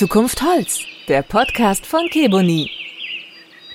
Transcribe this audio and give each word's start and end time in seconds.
Zukunft 0.00 0.40
Holz, 0.40 0.80
der 1.08 1.20
Podcast 1.20 1.84
von 1.84 2.08
Keboni. 2.08 2.79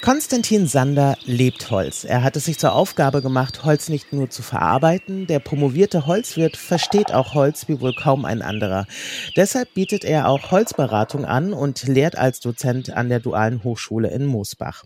Konstantin 0.05 0.67
Sander 0.67 1.17
lebt 1.25 1.71
Holz. 1.71 2.03
Er 2.03 2.21
hat 2.21 2.35
es 2.35 2.45
sich 2.45 2.59
zur 2.59 2.73
Aufgabe 2.73 3.23
gemacht, 3.23 3.65
Holz 3.65 3.89
nicht 3.89 4.13
nur 4.13 4.29
zu 4.29 4.43
verarbeiten. 4.43 5.25
Der 5.25 5.39
promovierte 5.39 6.05
Holzwirt 6.05 6.57
versteht 6.57 7.11
auch 7.11 7.33
Holz 7.33 7.67
wie 7.67 7.81
wohl 7.81 7.95
kaum 7.95 8.23
ein 8.23 8.43
anderer. 8.43 8.85
Deshalb 9.35 9.73
bietet 9.73 10.05
er 10.05 10.29
auch 10.29 10.51
Holzberatung 10.51 11.25
an 11.25 11.53
und 11.53 11.87
lehrt 11.87 12.19
als 12.19 12.39
Dozent 12.39 12.91
an 12.91 13.09
der 13.09 13.19
Dualen 13.19 13.63
Hochschule 13.63 14.11
in 14.11 14.27
Moosbach. 14.27 14.83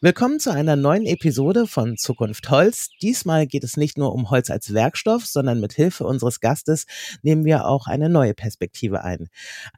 Willkommen 0.00 0.40
zu 0.40 0.50
einer 0.50 0.74
neuen 0.74 1.06
Episode 1.06 1.68
von 1.68 1.96
Zukunft 1.96 2.50
Holz. 2.50 2.88
Diesmal 3.00 3.46
geht 3.46 3.62
es 3.62 3.76
nicht 3.76 3.96
nur 3.96 4.12
um 4.12 4.30
Holz 4.30 4.50
als 4.50 4.74
Werkstoff, 4.74 5.26
sondern 5.26 5.60
mit 5.60 5.74
Hilfe 5.74 6.04
unseres 6.04 6.40
Gastes 6.40 6.86
nehmen 7.22 7.44
wir 7.44 7.66
auch 7.66 7.86
eine 7.86 8.08
neue 8.08 8.34
Perspektive 8.34 9.04
ein. 9.04 9.28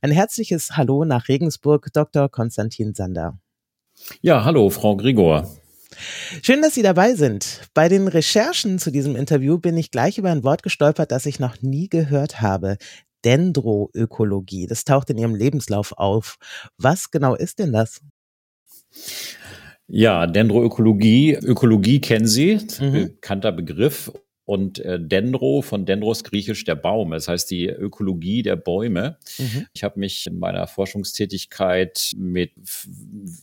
Ein 0.01 0.13
herzliches 0.13 0.79
Hallo 0.79 1.05
nach 1.05 1.29
Regensburg, 1.29 1.93
Dr. 1.93 2.31
Konstantin 2.31 2.95
Sander. 2.95 3.39
Ja, 4.21 4.45
hallo, 4.45 4.71
Frau 4.71 4.97
Grigor. 4.97 5.49
Schön, 6.43 6.63
dass 6.63 6.75
Sie 6.75 6.83
dabei 6.83 7.15
sind. 7.15 7.63
Bei 7.75 7.89
den 7.89 8.09
Recherchen 8.09 8.79
zu 8.79 8.91
diesem 8.91 9.17
Interview 9.17 9.59
bin 9.59 9.77
ich 9.77 9.91
gleich 9.91 10.19
über 10.19 10.31
ein 10.31 10.45
Wort 10.45 10.63
gestolpert, 10.63 11.11
das 11.11 11.27
ich 11.27 11.41
noch 11.41 11.61
nie 11.63 11.89
gehört 11.89 12.41
habe. 12.41 12.77
Dendroökologie. 13.25 14.67
Das 14.67 14.85
taucht 14.85 15.11
in 15.11 15.19
Ihrem 15.19 15.35
Lebenslauf 15.35 15.93
auf. 15.93 16.37
Was 16.77 17.11
genau 17.11 17.35
ist 17.35 17.59
denn 17.59 17.73
das? 17.73 18.01
Ja, 19.87 20.27
Dendroökologie, 20.27 21.35
Ökologie 21.35 22.01
kennen 22.01 22.27
Sie, 22.27 22.59
mhm. 22.79 22.93
bekannter 22.93 23.53
Begriff 23.53 24.13
und 24.49 24.79
äh, 24.79 24.99
Dendro 24.99 25.61
von 25.61 25.85
Dendros 25.85 26.25
griechisch 26.25 26.65
der 26.65 26.75
Baum. 26.75 27.11
Das 27.11 27.29
heißt 27.29 27.51
die 27.51 27.67
Ökologie 27.67 28.41
der 28.41 28.57
Bäume. 28.57 29.19
Mhm. 29.37 29.67
Ich 29.75 29.85
habe 29.85 30.01
mich 30.01 30.27
in 30.27 30.39
meiner 30.39 30.67
Forschungstätigkeit 30.67 32.13
mit 32.17 32.53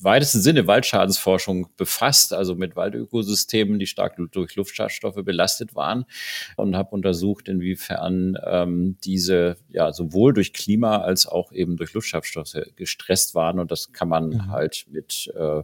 weitesten 0.01 0.41
Sinne 0.41 0.65
Waldschadensforschung 0.65 1.67
befasst, 1.77 2.33
also 2.33 2.55
mit 2.55 2.75
Waldökosystemen, 2.75 3.77
die 3.77 3.85
stark 3.85 4.17
durch 4.31 4.55
Luftschadstoffe 4.55 5.23
belastet 5.23 5.75
waren 5.75 6.05
und 6.57 6.75
habe 6.75 6.89
untersucht, 6.95 7.49
inwiefern 7.49 8.35
ähm, 8.43 8.97
diese 9.03 9.57
ja 9.69 9.93
sowohl 9.93 10.33
durch 10.33 10.53
Klima 10.53 11.01
als 11.01 11.27
auch 11.27 11.51
eben 11.51 11.77
durch 11.77 11.93
Luftschadstoffe 11.93 12.57
gestresst 12.75 13.35
waren. 13.35 13.59
Und 13.59 13.69
das 13.69 13.93
kann 13.93 14.09
man 14.09 14.29
mhm. 14.29 14.49
halt 14.49 14.87
mit 14.89 15.31
äh, 15.35 15.61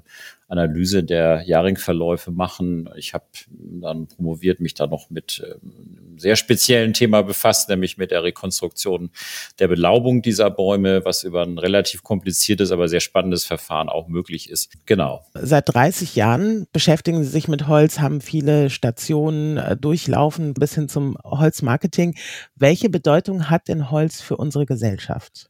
Analyse 0.52 1.04
der 1.04 1.44
Jaringverläufe 1.46 2.32
machen. 2.32 2.90
Ich 2.96 3.14
habe 3.14 3.26
dann 3.50 4.08
promoviert, 4.08 4.60
mich 4.60 4.74
da 4.74 4.86
noch 4.86 5.10
mit 5.10 5.42
ähm, 5.46 5.98
einem 5.98 6.20
sehr 6.20 6.36
speziellen 6.36 6.94
Thema 6.94 7.22
befasst, 7.22 7.70
nämlich 7.70 7.98
mit 7.98 8.12
der 8.12 8.24
Rekonstruktion 8.24 9.12
der 9.60 9.70
Belaubung 9.70 10.22
dieser 10.22 10.52
Bäume, 10.52 11.06
was 11.06 11.24
über 11.24 11.44
ein 11.44 11.58
relativ 11.58 12.04
kompliziertes, 12.04 12.72
aber 12.72 12.90
sehr 12.90 13.00
spannendes 13.00 13.46
Verfahren 13.46 13.88
auch 13.88 14.10
möglich 14.10 14.50
ist. 14.50 14.72
Genau. 14.86 15.26
Seit 15.34 15.74
30 15.74 16.16
Jahren 16.16 16.68
beschäftigen 16.74 17.24
Sie 17.24 17.30
sich 17.30 17.48
mit 17.48 17.68
Holz, 17.68 18.00
haben 18.00 18.20
viele 18.20 18.70
Stationen 18.70 19.56
äh, 19.56 19.78
durchlaufen 19.78 20.54
bis 20.54 20.76
hin 20.76 20.90
zum 20.90 21.18
Holzmarketing. 21.24 22.16
Welche 22.56 22.90
Bedeutung 22.90 23.50
hat 23.50 23.70
denn 23.70 23.90
Holz 23.90 24.22
für 24.22 24.36
unsere 24.36 24.66
Gesellschaft? 24.66 25.50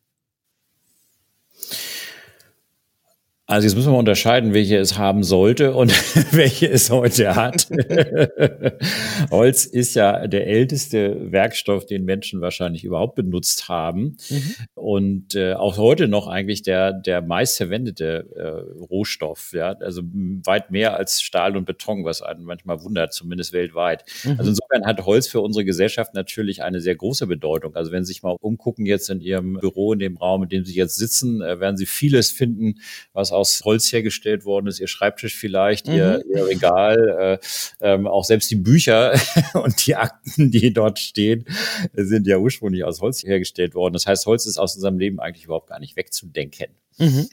Also 3.52 3.67
jetzt 3.67 3.75
müssen 3.75 3.91
wir 3.91 3.97
unterscheiden, 3.97 4.53
welche 4.53 4.77
es 4.77 4.97
haben 4.97 5.23
sollte 5.23 5.73
und 5.73 5.91
welche 6.31 6.69
es 6.69 6.89
heute 6.89 7.35
hat. 7.35 7.67
Holz 9.30 9.66
ist 9.66 9.93
ja 9.93 10.25
der 10.25 10.47
älteste 10.47 11.33
Werkstoff, 11.33 11.85
den 11.85 12.05
Menschen 12.05 12.39
wahrscheinlich 12.39 12.85
überhaupt 12.85 13.16
benutzt 13.16 13.67
haben 13.67 14.16
mhm. 14.30 14.55
und 14.73 15.35
äh, 15.35 15.55
auch 15.55 15.75
heute 15.75 16.08
noch 16.08 16.27
eigentlich 16.27 16.61
der 16.61 16.93
der 16.93 17.21
meistverwendete 17.21 18.26
äh, 18.37 18.83
Rohstoff. 18.86 19.52
Ja, 19.52 19.73
also 19.81 20.02
weit 20.45 20.71
mehr 20.71 20.95
als 20.95 21.21
Stahl 21.21 21.58
und 21.58 21.65
Beton, 21.65 22.05
was 22.05 22.21
einen 22.21 22.45
manchmal 22.45 22.81
wundert, 22.81 23.11
zumindest 23.11 23.52
weltweit. 23.52 24.05
Mhm. 24.23 24.36
Also 24.37 24.52
insofern 24.52 24.86
hat 24.86 25.05
Holz 25.05 25.27
für 25.27 25.42
unsere 25.42 25.65
Gesellschaft 25.65 26.14
natürlich 26.14 26.64
eine 26.64 26.80
sehr 26.80 26.95
große 26.95 27.27
Bedeutung. 27.27 27.76
Also 27.76 27.92
wenn 27.92 28.05
Sie 28.05 28.14
sich 28.14 28.23
mal 28.23 28.37
umgucken 28.39 28.86
jetzt 28.86 29.09
in 29.09 29.20
Ihrem 29.20 29.55
Büro 29.59 29.92
in 29.92 29.99
dem 29.99 30.15
Raum, 30.15 30.43
in 30.43 30.49
dem 30.49 30.64
Sie 30.64 30.73
jetzt 30.73 30.95
sitzen, 30.95 31.42
äh, 31.42 31.59
werden 31.59 31.76
Sie 31.76 31.86
vieles 31.86 32.31
finden, 32.31 32.76
was 33.11 33.33
aus 33.41 33.61
Holz 33.65 33.91
hergestellt 33.91 34.45
worden 34.45 34.67
ist, 34.67 34.79
ihr 34.79 34.87
Schreibtisch 34.87 35.35
vielleicht, 35.35 35.87
mhm. 35.87 35.93
ihr, 35.93 36.23
ihr, 36.33 36.47
Regal, 36.47 37.39
äh, 37.81 37.93
ähm, 37.93 38.07
auch 38.07 38.23
selbst 38.23 38.49
die 38.52 38.55
Bücher 38.55 39.13
und 39.53 39.85
die 39.85 39.95
Akten, 39.95 40.52
die 40.52 40.73
dort 40.73 40.99
stehen, 40.99 41.45
sind 41.93 42.27
ja 42.27 42.37
ursprünglich 42.37 42.83
aus 42.83 43.02
Holz 43.02 43.23
hergestellt 43.23 43.75
worden. 43.75 43.93
Das 43.93 44.05
heißt, 44.05 44.25
Holz 44.25 44.45
ist 44.45 44.57
aus 44.57 44.75
unserem 44.75 44.99
Leben 44.99 45.19
eigentlich 45.19 45.45
überhaupt 45.45 45.67
gar 45.67 45.79
nicht 45.79 45.95
wegzudenken. 45.95 46.67
Mhm. 46.97 47.27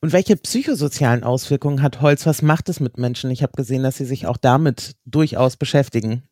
Und 0.00 0.12
welche 0.12 0.36
psychosozialen 0.36 1.24
Auswirkungen 1.24 1.82
hat 1.82 2.00
Holz? 2.00 2.26
Was 2.26 2.42
macht 2.42 2.68
es 2.68 2.80
mit 2.80 2.98
Menschen? 2.98 3.30
Ich 3.30 3.42
habe 3.42 3.52
gesehen, 3.56 3.82
dass 3.82 3.96
Sie 3.96 4.04
sich 4.04 4.26
auch 4.26 4.36
damit 4.36 4.96
durchaus 5.04 5.56
beschäftigen. 5.56 6.24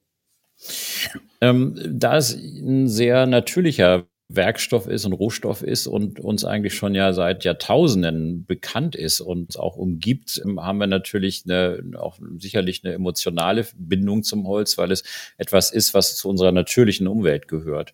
Ähm, 1.41 1.75
da 1.89 2.19
es 2.19 2.35
ein 2.35 2.87
sehr 2.87 3.27
natürlicher 3.27 4.07
Werkstoff 4.33 4.87
ist 4.87 5.05
und 5.05 5.13
Rohstoff 5.13 5.63
ist 5.63 5.89
und 5.89 6.21
uns 6.21 6.45
eigentlich 6.45 6.75
schon 6.75 6.95
ja 6.95 7.13
seit 7.13 7.45
Jahrtausenden 7.45 8.47
bekannt 8.47 8.95
ist 8.95 9.21
und 9.21 9.59
auch 9.59 9.77
umgibt, 9.77 10.41
ähm, 10.45 10.63
haben 10.63 10.79
wir 10.79 10.87
natürlich 10.87 11.43
eine, 11.45 11.83
auch 11.99 12.19
sicherlich 12.39 12.83
eine 12.85 12.95
emotionale 12.95 13.67
Bindung 13.77 14.23
zum 14.23 14.47
Holz, 14.47 14.79
weil 14.79 14.93
es 14.93 15.03
etwas 15.37 15.73
ist, 15.73 15.95
was 15.95 16.17
zu 16.17 16.29
unserer 16.29 16.53
natürlichen 16.53 17.09
Umwelt 17.09 17.49
gehört. 17.49 17.93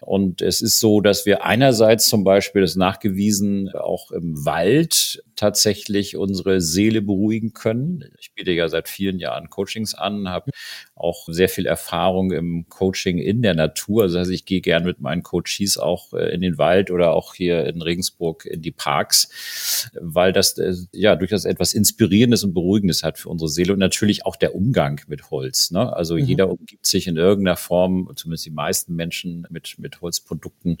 Und 0.00 0.40
es 0.40 0.62
ist 0.62 0.80
so, 0.80 1.02
dass 1.02 1.26
wir 1.26 1.44
einerseits 1.44 2.08
zum 2.08 2.24
Beispiel 2.24 2.62
das 2.62 2.76
nachgewiesen 2.76 3.68
auch 3.74 4.10
im 4.12 4.46
Wald 4.46 5.22
tatsächlich 5.36 6.16
unsere 6.16 6.62
Seele 6.62 7.02
beruhigen 7.02 7.52
können. 7.52 8.04
Ich 8.18 8.32
biete 8.32 8.52
ja 8.52 8.68
seit 8.68 8.88
vielen 8.88 9.18
Jahren 9.18 9.50
Coachings 9.50 9.94
an, 9.94 10.30
habe 10.30 10.50
auch 10.94 11.26
sehr 11.28 11.50
viel 11.50 11.66
Erfahrung 11.66 12.32
im 12.32 12.66
Coaching 12.70 13.18
in 13.18 13.42
der 13.42 13.54
Natur. 13.54 14.04
Also 14.04 14.16
das 14.16 14.28
heißt, 14.28 14.34
ich 14.34 14.46
gehe 14.46 14.62
gern 14.62 14.84
mit 14.84 15.02
meinen 15.02 15.22
Coaches 15.22 15.65
auch 15.76 16.12
äh, 16.12 16.32
in 16.32 16.40
den 16.40 16.58
Wald 16.58 16.90
oder 16.90 17.12
auch 17.12 17.34
hier 17.34 17.64
in 17.66 17.82
Regensburg 17.82 18.46
in 18.46 18.62
die 18.62 18.70
Parks, 18.70 19.90
weil 20.00 20.32
das 20.32 20.56
äh, 20.58 20.74
ja 20.92 21.16
durchaus 21.16 21.44
etwas 21.44 21.74
Inspirierendes 21.74 22.44
und 22.44 22.54
Beruhigendes 22.54 23.02
hat 23.02 23.18
für 23.18 23.28
unsere 23.28 23.48
Seele 23.48 23.72
und 23.72 23.78
natürlich 23.78 24.24
auch 24.24 24.36
der 24.36 24.54
Umgang 24.54 25.00
mit 25.08 25.30
Holz. 25.30 25.70
Ne? 25.70 25.92
Also 25.92 26.14
mhm. 26.14 26.24
jeder 26.24 26.50
umgibt 26.50 26.86
sich 26.86 27.06
in 27.06 27.16
irgendeiner 27.16 27.56
Form, 27.56 28.10
zumindest 28.14 28.46
die 28.46 28.50
meisten 28.50 28.94
Menschen, 28.94 29.46
mit, 29.50 29.76
mit 29.78 30.00
Holzprodukten. 30.00 30.78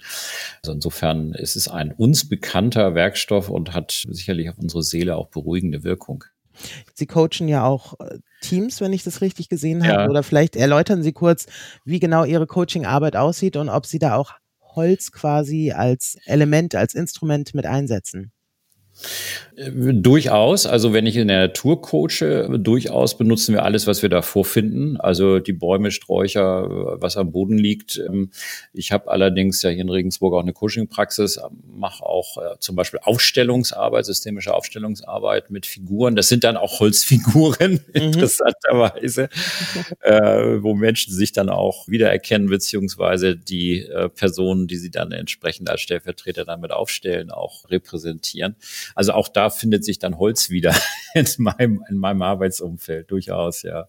Also 0.62 0.72
insofern 0.72 1.32
ist 1.32 1.56
es 1.56 1.68
ein 1.68 1.92
uns 1.92 2.28
bekannter 2.28 2.94
Werkstoff 2.94 3.48
und 3.48 3.74
hat 3.74 4.04
sicherlich 4.08 4.48
auf 4.50 4.58
unsere 4.58 4.82
Seele 4.82 5.16
auch 5.16 5.28
beruhigende 5.28 5.82
Wirkung. 5.82 6.24
Sie 6.94 7.06
coachen 7.06 7.48
ja 7.48 7.64
auch 7.64 7.98
äh, 8.00 8.18
Teams, 8.40 8.80
wenn 8.80 8.92
ich 8.92 9.04
das 9.04 9.20
richtig 9.20 9.48
gesehen 9.48 9.86
habe. 9.86 10.02
Ja. 10.02 10.08
Oder 10.08 10.22
vielleicht 10.22 10.56
erläutern 10.56 11.02
Sie 11.02 11.12
kurz, 11.12 11.46
wie 11.84 12.00
genau 12.00 12.24
Ihre 12.24 12.46
Coachingarbeit 12.46 13.16
aussieht 13.16 13.56
und 13.56 13.68
ob 13.68 13.86
Sie 13.86 13.98
da 13.98 14.16
auch 14.16 14.32
Holz 14.76 15.10
quasi 15.10 15.72
als 15.72 16.16
Element, 16.26 16.74
als 16.74 16.94
Instrument 16.94 17.54
mit 17.54 17.66
einsetzen. 17.66 18.32
Durchaus. 19.58 20.66
Also 20.66 20.92
wenn 20.92 21.06
ich 21.06 21.16
in 21.16 21.28
der 21.28 21.46
Natur 21.46 21.80
coache, 21.80 22.58
durchaus 22.58 23.16
benutzen 23.16 23.54
wir 23.54 23.64
alles, 23.64 23.86
was 23.86 24.02
wir 24.02 24.10
da 24.10 24.20
vorfinden. 24.20 24.98
Also 24.98 25.38
die 25.38 25.54
Bäume, 25.54 25.90
Sträucher, 25.90 27.00
was 27.00 27.16
am 27.16 27.32
Boden 27.32 27.56
liegt. 27.56 27.96
Ähm, 27.96 28.30
ich 28.74 28.92
habe 28.92 29.10
allerdings 29.10 29.62
ja 29.62 29.70
hier 29.70 29.80
in 29.80 29.88
Regensburg 29.88 30.34
auch 30.34 30.42
eine 30.42 30.52
Coaching-Praxis, 30.52 31.40
mache 31.74 32.04
auch 32.04 32.36
äh, 32.36 32.58
zum 32.60 32.76
Beispiel 32.76 33.00
Aufstellungsarbeit, 33.02 34.04
systemische 34.04 34.52
Aufstellungsarbeit 34.52 35.50
mit 35.50 35.64
Figuren. 35.64 36.16
Das 36.16 36.28
sind 36.28 36.44
dann 36.44 36.58
auch 36.58 36.80
Holzfiguren, 36.80 37.72
mhm. 37.88 37.94
interessanterweise, 37.94 39.30
äh, 40.00 40.62
wo 40.62 40.74
Menschen 40.74 41.14
sich 41.14 41.32
dann 41.32 41.48
auch 41.48 41.88
wiedererkennen, 41.88 42.48
beziehungsweise 42.48 43.36
die 43.36 43.80
äh, 43.80 44.10
Personen, 44.10 44.66
die 44.66 44.76
sie 44.76 44.90
dann 44.90 45.12
entsprechend 45.12 45.70
als 45.70 45.80
Stellvertreter 45.80 46.44
damit 46.44 46.72
aufstellen, 46.72 47.30
auch 47.30 47.70
repräsentieren. 47.70 48.56
Also 48.94 49.12
auch 49.12 49.28
da 49.28 49.50
findet 49.50 49.84
sich 49.84 49.98
dann 49.98 50.18
Holz 50.18 50.50
wieder 50.50 50.74
in 51.14 51.26
meinem, 51.38 51.82
in 51.88 51.96
meinem 51.96 52.22
Arbeitsumfeld, 52.22 53.10
durchaus, 53.10 53.62
ja. 53.62 53.88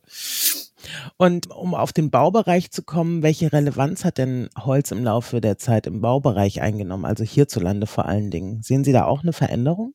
Und 1.17 1.49
um 1.49 1.73
auf 1.73 1.91
den 1.91 2.11
Baubereich 2.11 2.71
zu 2.71 2.83
kommen, 2.83 3.23
welche 3.23 3.51
Relevanz 3.51 4.05
hat 4.05 4.17
denn 4.17 4.49
Holz 4.57 4.91
im 4.91 5.03
Laufe 5.03 5.41
der 5.41 5.57
Zeit 5.57 5.87
im 5.87 6.01
Baubereich 6.01 6.61
eingenommen, 6.61 7.05
also 7.05 7.23
hierzulande 7.23 7.87
vor 7.87 8.05
allen 8.05 8.31
Dingen? 8.31 8.61
Sehen 8.61 8.83
Sie 8.83 8.91
da 8.91 9.05
auch 9.05 9.23
eine 9.23 9.33
Veränderung? 9.33 9.93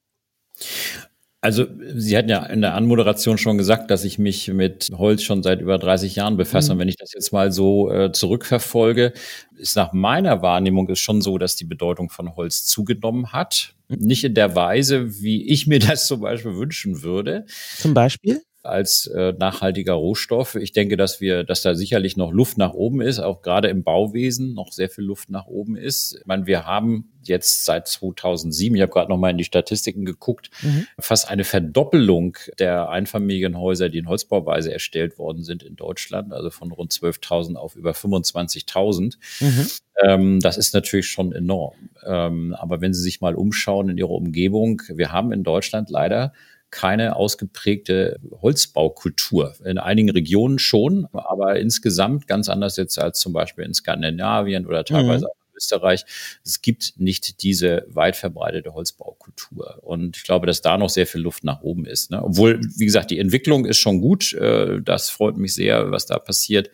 Also 1.45 1.67
Sie 1.97 2.17
hatten 2.17 2.29
ja 2.29 2.47
in 2.47 2.61
der 2.61 2.75
Anmoderation 2.75 3.37
schon 3.37 3.59
gesagt, 3.59 3.91
dass 3.91 4.05
ich 4.05 4.17
mich 4.17 4.47
mit 4.47 4.93
Holz 4.97 5.25
schon 5.25 5.43
seit 5.43 5.61
über 5.61 5.77
30 5.77 6.15
Jahren 6.15 6.37
befasse. 6.37 6.69
Mhm. 6.69 6.73
Und 6.73 6.79
wenn 6.79 6.89
ich 6.89 6.97
das 6.97 7.13
jetzt 7.13 7.33
mal 7.33 7.51
so 7.51 7.91
äh, 7.91 8.13
zurückverfolge, 8.13 9.13
ist 9.57 9.75
nach 9.75 9.93
meiner 9.93 10.41
Wahrnehmung 10.41 10.89
ist 10.89 11.01
schon 11.01 11.21
so, 11.21 11.39
dass 11.39 11.57
die 11.57 11.65
Bedeutung 11.65 12.11
von 12.11 12.37
Holz 12.37 12.65
zugenommen 12.65 13.33
hat. 13.33 13.75
Nicht 13.89 14.23
in 14.23 14.35
der 14.35 14.55
Weise, 14.55 15.21
wie 15.21 15.49
ich 15.49 15.67
mir 15.67 15.79
das 15.81 16.07
zum 16.07 16.21
Beispiel 16.21 16.55
wünschen 16.55 17.03
würde. 17.03 17.45
Zum 17.77 17.93
Beispiel? 17.93 18.43
Als 18.63 19.07
äh, 19.07 19.33
nachhaltiger 19.33 19.95
Rohstoff. 19.95 20.55
Ich 20.55 20.73
denke, 20.73 20.97
dass 20.97 21.21
wir, 21.21 21.45
dass 21.45 21.63
da 21.63 21.75
sicherlich 21.75 22.17
noch 22.17 22.33
Luft 22.33 22.59
nach 22.59 22.75
oben 22.75 23.01
ist, 23.01 23.19
auch 23.19 23.43
gerade 23.43 23.69
im 23.69 23.83
Bauwesen 23.83 24.55
noch 24.55 24.73
sehr 24.73 24.89
viel 24.89 25.05
Luft 25.05 25.31
nach 25.31 25.47
oben 25.47 25.77
ist. 25.77 26.17
Ich 26.21 26.27
meine, 26.27 26.47
wir 26.47 26.65
haben 26.65 27.11
jetzt 27.25 27.65
seit 27.65 27.89
2007, 27.89 28.75
ich 28.75 28.83
habe 28.83 28.93
gerade 28.93 29.11
noch 29.11 29.19
mal 29.19 29.31
in 29.31 29.39
die 29.39 29.45
Statistiken 29.45 30.05
geguckt, 30.05 30.51
mhm. 30.63 30.87
fast 30.99 31.29
eine 31.29 31.45
Verdoppelung 31.45 32.37
der 32.59 32.89
Einfamilienhäuser, 32.89 33.89
die 33.89 33.99
in 33.99 34.09
Holzbauweise 34.09 34.73
erstellt 34.73 35.19
worden 35.19 35.43
sind 35.43 35.63
in 35.63 35.77
Deutschland, 35.77 36.33
also 36.33 36.51
von 36.51 36.73
rund 36.73 36.93
12.000 36.93 37.57
auf 37.57 37.77
über 37.77 37.93
25.000. 37.93 39.17
Mhm. 39.41 39.67
Ähm, 40.05 40.41
das 40.41 40.57
ist 40.57 40.75
natürlich 40.75 41.09
schon 41.09 41.33
enorm. 41.33 41.91
Ähm, 42.05 42.55
aber 42.59 42.81
wenn 42.81 42.95
Sie 42.95 43.03
sich 43.03 43.21
mal 43.21 43.35
umschauen 43.35 43.89
in 43.89 43.99
Ihrer 43.99 44.11
Umgebung, 44.11 44.83
wir 44.89 45.13
haben 45.13 45.33
in 45.33 45.45
Deutschland 45.45 45.91
leider 45.91 46.33
keine 46.73 47.15
ausgeprägte 47.15 48.19
Holzbaukultur. 48.41 49.55
In 49.65 49.79
einigen 49.79 50.11
Regionen 50.11 50.59
schon, 50.59 51.07
aber 51.13 51.61
insgesamt 51.61 52.27
ganz 52.27 52.49
anders 52.49 52.77
jetzt 52.77 52.99
als 52.99 53.21
zum 53.21 53.33
Beispiel 53.33 53.65
in 53.65 53.75
Skandinavien 53.75 54.67
oder 54.67 54.85
teilweise 54.85 55.27
mhm. 55.27 55.42
Österreich. 55.57 56.05
Es 56.45 56.63
gibt 56.63 56.95
nicht 56.99 57.43
diese 57.43 57.85
weit 57.89 58.17
verbreitete 58.17 58.75
Holzbaukultur. 58.75 59.79
Und 59.83 60.17
ich 60.17 60.25
glaube, 60.25 60.47
dass 60.47 60.63
da 60.63 60.79
noch 60.79 60.91
sehr 60.91 61.07
viel 61.07 61.21
Luft 61.21 61.45
nach 61.45 61.63
oben 61.63 61.87
ist. 61.87 62.11
Ne? 62.11 62.23
Obwohl, 62.23 62.61
wie 62.77 62.85
gesagt, 62.85 63.11
die 63.11 63.19
Entwicklung 63.19 63.65
ist 63.65 63.79
schon 63.79 64.01
gut. 64.01 64.33
Äh, 64.35 64.81
das 64.83 65.11
freut 65.11 65.37
mich 65.37 65.55
sehr, 65.55 65.91
was 65.91 66.07
da 66.07 66.19
passiert. 66.19 66.71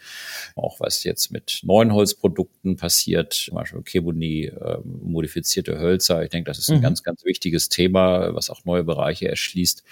Auch 0.54 0.80
was 0.80 1.04
jetzt 1.04 1.30
mit 1.30 1.60
neuen 1.62 1.92
Holzprodukten 1.92 2.76
passiert, 2.76 3.32
zum 3.32 3.54
Beispiel 3.54 3.82
Kebuni, 3.82 4.46
äh, 4.46 4.78
modifizierte 4.84 5.78
Hölzer. 5.78 6.22
Ich 6.22 6.30
denke, 6.30 6.50
das 6.50 6.58
ist 6.58 6.70
ein 6.70 6.78
mhm. 6.78 6.82
ganz, 6.82 7.02
ganz 7.02 7.24
wichtiges 7.24 7.68
Thema, 7.68 8.34
was 8.34 8.50
auch 8.50 8.64
neue 8.64 8.84
Bereiche 8.84 9.28
erschließt 9.28 9.84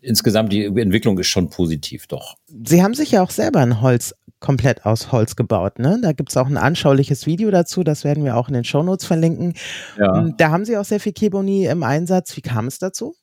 insgesamt 0.00 0.52
die 0.52 0.64
Entwicklung 0.64 1.18
ist 1.18 1.28
schon 1.28 1.50
positiv, 1.50 2.06
doch. 2.06 2.36
Sie 2.64 2.82
haben 2.82 2.94
sich 2.94 3.12
ja 3.12 3.22
auch 3.22 3.30
selber 3.30 3.60
ein 3.60 3.80
Holz 3.80 4.14
komplett 4.40 4.86
aus 4.86 5.10
Holz 5.10 5.36
gebaut. 5.36 5.78
Ne? 5.78 5.98
Da 6.00 6.12
gibt 6.12 6.30
es 6.30 6.36
auch 6.36 6.46
ein 6.46 6.56
anschauliches 6.56 7.26
Video 7.26 7.50
dazu, 7.50 7.82
das 7.82 8.04
werden 8.04 8.24
wir 8.24 8.36
auch 8.36 8.48
in 8.48 8.54
den 8.54 8.64
Shownotes 8.64 9.06
verlinken. 9.06 9.54
Ja. 9.98 10.28
Da 10.36 10.50
haben 10.50 10.64
Sie 10.64 10.76
auch 10.76 10.84
sehr 10.84 11.00
viel 11.00 11.12
Keboni 11.12 11.66
im 11.66 11.82
Einsatz. 11.82 12.36
Wie 12.36 12.40
kam 12.40 12.66
es 12.66 12.78
dazu? 12.78 13.14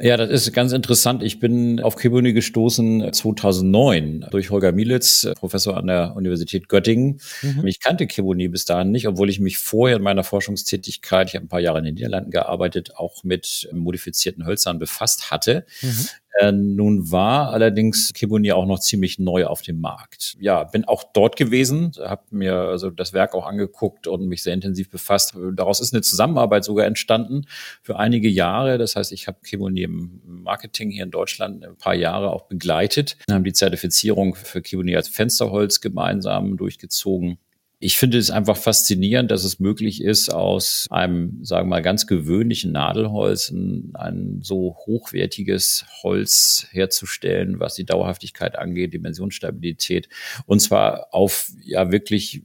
Ja, 0.00 0.16
das 0.16 0.30
ist 0.30 0.52
ganz 0.52 0.72
interessant. 0.72 1.24
Ich 1.24 1.40
bin 1.40 1.80
auf 1.80 1.96
Kebuni 1.96 2.32
gestoßen 2.32 3.12
2009 3.12 4.26
durch 4.30 4.50
Holger 4.50 4.70
Mielitz, 4.70 5.28
Professor 5.34 5.76
an 5.76 5.88
der 5.88 6.14
Universität 6.14 6.68
Göttingen. 6.68 7.20
Mhm. 7.42 7.66
Ich 7.66 7.80
kannte 7.80 8.06
Kebuni 8.06 8.46
bis 8.46 8.64
dahin 8.64 8.92
nicht, 8.92 9.08
obwohl 9.08 9.28
ich 9.28 9.40
mich 9.40 9.58
vorher 9.58 9.96
in 9.96 10.02
meiner 10.04 10.22
Forschungstätigkeit, 10.22 11.28
ich 11.28 11.34
habe 11.34 11.46
ein 11.46 11.48
paar 11.48 11.58
Jahre 11.58 11.80
in 11.80 11.84
den 11.84 11.94
Niederlanden 11.94 12.30
gearbeitet, 12.30 12.96
auch 12.96 13.24
mit 13.24 13.68
modifizierten 13.72 14.46
Hölzern 14.46 14.78
befasst 14.78 15.32
hatte. 15.32 15.66
Mhm. 15.82 16.06
Äh, 16.38 16.52
nun 16.52 17.10
war 17.10 17.52
allerdings 17.52 18.12
Kibuni 18.12 18.52
auch 18.52 18.64
noch 18.64 18.78
ziemlich 18.78 19.18
neu 19.18 19.46
auf 19.46 19.62
dem 19.62 19.80
Markt. 19.80 20.36
Ja, 20.38 20.62
bin 20.62 20.84
auch 20.84 21.02
dort 21.12 21.36
gewesen, 21.36 21.92
habe 21.98 22.22
mir 22.30 22.54
also 22.54 22.90
das 22.90 23.12
Werk 23.12 23.34
auch 23.34 23.44
angeguckt 23.44 24.06
und 24.06 24.28
mich 24.28 24.44
sehr 24.44 24.54
intensiv 24.54 24.88
befasst. 24.88 25.34
Daraus 25.54 25.80
ist 25.80 25.92
eine 25.92 26.02
Zusammenarbeit 26.02 26.62
sogar 26.62 26.86
entstanden 26.86 27.46
für 27.82 27.98
einige 27.98 28.28
Jahre. 28.28 28.78
Das 28.78 28.94
heißt, 28.94 29.10
ich 29.10 29.26
habe 29.26 29.38
Kibuni 29.44 29.82
im 29.82 30.20
Marketing 30.24 30.90
hier 30.90 31.02
in 31.02 31.10
Deutschland 31.10 31.64
ein 31.64 31.76
paar 31.76 31.96
Jahre 31.96 32.32
auch 32.32 32.42
begleitet, 32.42 33.16
Wir 33.26 33.34
haben 33.34 33.44
die 33.44 33.52
Zertifizierung 33.52 34.36
für 34.36 34.62
Kibuni 34.62 34.94
als 34.94 35.08
Fensterholz 35.08 35.80
gemeinsam 35.80 36.56
durchgezogen 36.56 37.38
ich 37.80 37.96
finde 37.96 38.18
es 38.18 38.30
einfach 38.30 38.56
faszinierend, 38.56 39.30
dass 39.30 39.44
es 39.44 39.60
möglich 39.60 40.02
ist, 40.02 40.30
aus 40.30 40.88
einem, 40.90 41.44
sagen 41.44 41.68
wir 41.68 41.76
mal, 41.76 41.82
ganz 41.82 42.08
gewöhnlichen 42.08 42.72
Nadelholz 42.72 43.50
ein, 43.50 43.92
ein, 43.94 44.40
so 44.42 44.76
hochwertiges 44.86 45.86
Holz 46.02 46.66
herzustellen, 46.72 47.60
was 47.60 47.74
die 47.74 47.84
Dauerhaftigkeit 47.84 48.58
angeht, 48.58 48.94
Dimensionsstabilität. 48.94 50.08
Und 50.46 50.58
zwar 50.58 51.14
auf 51.14 51.52
ja 51.62 51.92
wirklich 51.92 52.42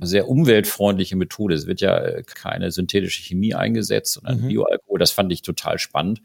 sehr 0.00 0.28
umweltfreundliche 0.28 1.16
Methode. 1.16 1.54
Es 1.54 1.66
wird 1.66 1.82
ja 1.82 2.22
keine 2.22 2.70
synthetische 2.70 3.22
Chemie 3.22 3.52
eingesetzt, 3.52 4.14
sondern 4.14 4.40
mhm. 4.40 4.48
Bioalkohol. 4.48 4.98
Das 4.98 5.10
fand 5.10 5.30
ich 5.30 5.42
total 5.42 5.78
spannend. 5.78 6.22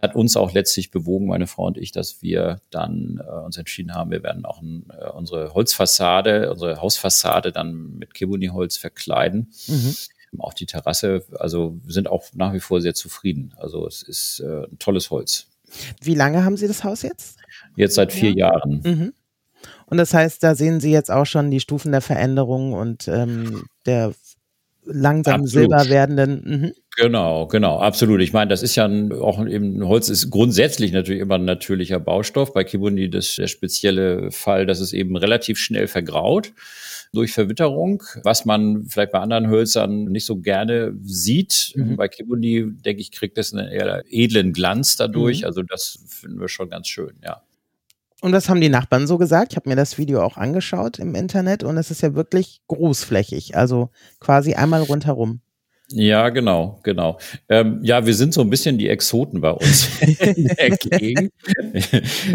Hat 0.00 0.14
uns 0.14 0.36
auch 0.36 0.52
letztlich 0.52 0.92
bewogen, 0.92 1.26
meine 1.26 1.48
Frau 1.48 1.66
und 1.66 1.76
ich, 1.76 1.90
dass 1.90 2.22
wir 2.22 2.60
dann 2.70 3.20
äh, 3.20 3.44
uns 3.44 3.56
entschieden 3.56 3.94
haben, 3.94 4.12
wir 4.12 4.22
werden 4.22 4.44
auch 4.44 4.62
ein, 4.62 4.86
äh, 4.96 5.08
unsere 5.08 5.54
Holzfassade, 5.54 6.52
unsere 6.52 6.80
Hausfassade 6.80 7.50
dann 7.50 7.79
mit 7.98 8.14
Kebuni-Holz 8.14 8.76
verkleiden. 8.76 9.52
Mhm. 9.66 9.94
Auch 10.38 10.54
die 10.54 10.66
Terrasse, 10.66 11.24
also 11.38 11.80
sind 11.86 12.08
auch 12.08 12.24
nach 12.34 12.52
wie 12.52 12.60
vor 12.60 12.80
sehr 12.80 12.94
zufrieden. 12.94 13.52
Also 13.56 13.86
es 13.86 14.02
ist 14.02 14.40
äh, 14.40 14.64
ein 14.64 14.78
tolles 14.78 15.10
Holz. 15.10 15.48
Wie 16.00 16.14
lange 16.14 16.44
haben 16.44 16.56
Sie 16.56 16.68
das 16.68 16.84
Haus 16.84 17.02
jetzt? 17.02 17.38
Jetzt 17.76 17.94
seit 17.94 18.12
vier 18.12 18.30
ja. 18.30 18.52
Jahren. 18.52 18.80
Mhm. 18.84 19.12
Und 19.86 19.96
das 19.98 20.14
heißt, 20.14 20.42
da 20.42 20.54
sehen 20.54 20.80
Sie 20.80 20.92
jetzt 20.92 21.10
auch 21.10 21.26
schon 21.26 21.50
die 21.50 21.60
Stufen 21.60 21.92
der 21.92 22.00
Veränderung 22.00 22.72
und 22.72 23.08
ähm, 23.08 23.64
der 23.86 24.14
langsam 24.92 25.42
Absolut. 25.42 25.70
silber 25.70 25.88
werdenden. 25.88 26.42
Mhm. 26.44 26.72
Genau, 26.96 27.46
genau, 27.46 27.78
absolut. 27.78 28.20
Ich 28.20 28.32
meine, 28.32 28.48
das 28.48 28.62
ist 28.62 28.76
ja 28.76 28.84
ein, 28.84 29.12
auch 29.12 29.44
eben 29.46 29.86
Holz 29.86 30.08
ist 30.08 30.30
grundsätzlich 30.30 30.92
natürlich 30.92 31.20
immer 31.20 31.36
ein 31.36 31.44
natürlicher 31.44 32.00
Baustoff. 32.00 32.52
Bei 32.52 32.64
Kibundi 32.64 33.08
das 33.08 33.36
der 33.36 33.46
spezielle 33.46 34.30
Fall, 34.32 34.66
dass 34.66 34.80
es 34.80 34.92
eben 34.92 35.16
relativ 35.16 35.58
schnell 35.58 35.86
vergraut 35.86 36.52
durch 37.12 37.32
Verwitterung, 37.32 38.02
was 38.22 38.44
man 38.44 38.84
vielleicht 38.84 39.12
bei 39.12 39.18
anderen 39.18 39.48
Hölzern 39.48 40.04
nicht 40.04 40.26
so 40.26 40.36
gerne 40.36 40.94
sieht. 41.02 41.72
Mhm. 41.74 41.96
Bei 41.96 42.08
Kibuni, 42.08 42.66
denke 42.70 43.02
ich, 43.02 43.10
kriegt 43.10 43.36
das 43.38 43.52
einen 43.52 43.68
eher 43.68 44.04
edlen 44.08 44.52
Glanz 44.52 44.96
dadurch. 44.96 45.40
Mhm. 45.40 45.46
Also 45.46 45.62
das 45.62 45.98
finden 46.08 46.40
wir 46.40 46.48
schon 46.48 46.70
ganz 46.70 46.88
schön, 46.88 47.14
ja. 47.24 47.42
Und 48.22 48.32
was 48.32 48.48
haben 48.48 48.60
die 48.60 48.68
Nachbarn 48.68 49.06
so 49.06 49.16
gesagt? 49.16 49.52
Ich 49.52 49.56
habe 49.56 49.68
mir 49.68 49.76
das 49.76 49.96
Video 49.96 50.22
auch 50.22 50.36
angeschaut 50.36 50.98
im 50.98 51.14
Internet 51.14 51.64
und 51.64 51.78
es 51.78 51.90
ist 51.90 52.02
ja 52.02 52.14
wirklich 52.14 52.60
großflächig, 52.68 53.56
also 53.56 53.90
quasi 54.20 54.54
einmal 54.54 54.82
rundherum. 54.82 55.40
Ja, 55.92 56.28
genau, 56.28 56.78
genau. 56.84 57.18
Ähm, 57.48 57.80
ja, 57.82 58.06
wir 58.06 58.14
sind 58.14 58.32
so 58.32 58.40
ein 58.42 58.50
bisschen 58.50 58.78
die 58.78 58.88
Exoten 58.88 59.40
bei 59.40 59.50
uns 59.50 59.88
in 60.00 60.44
der 60.44 60.70
Gegend. 60.70 61.32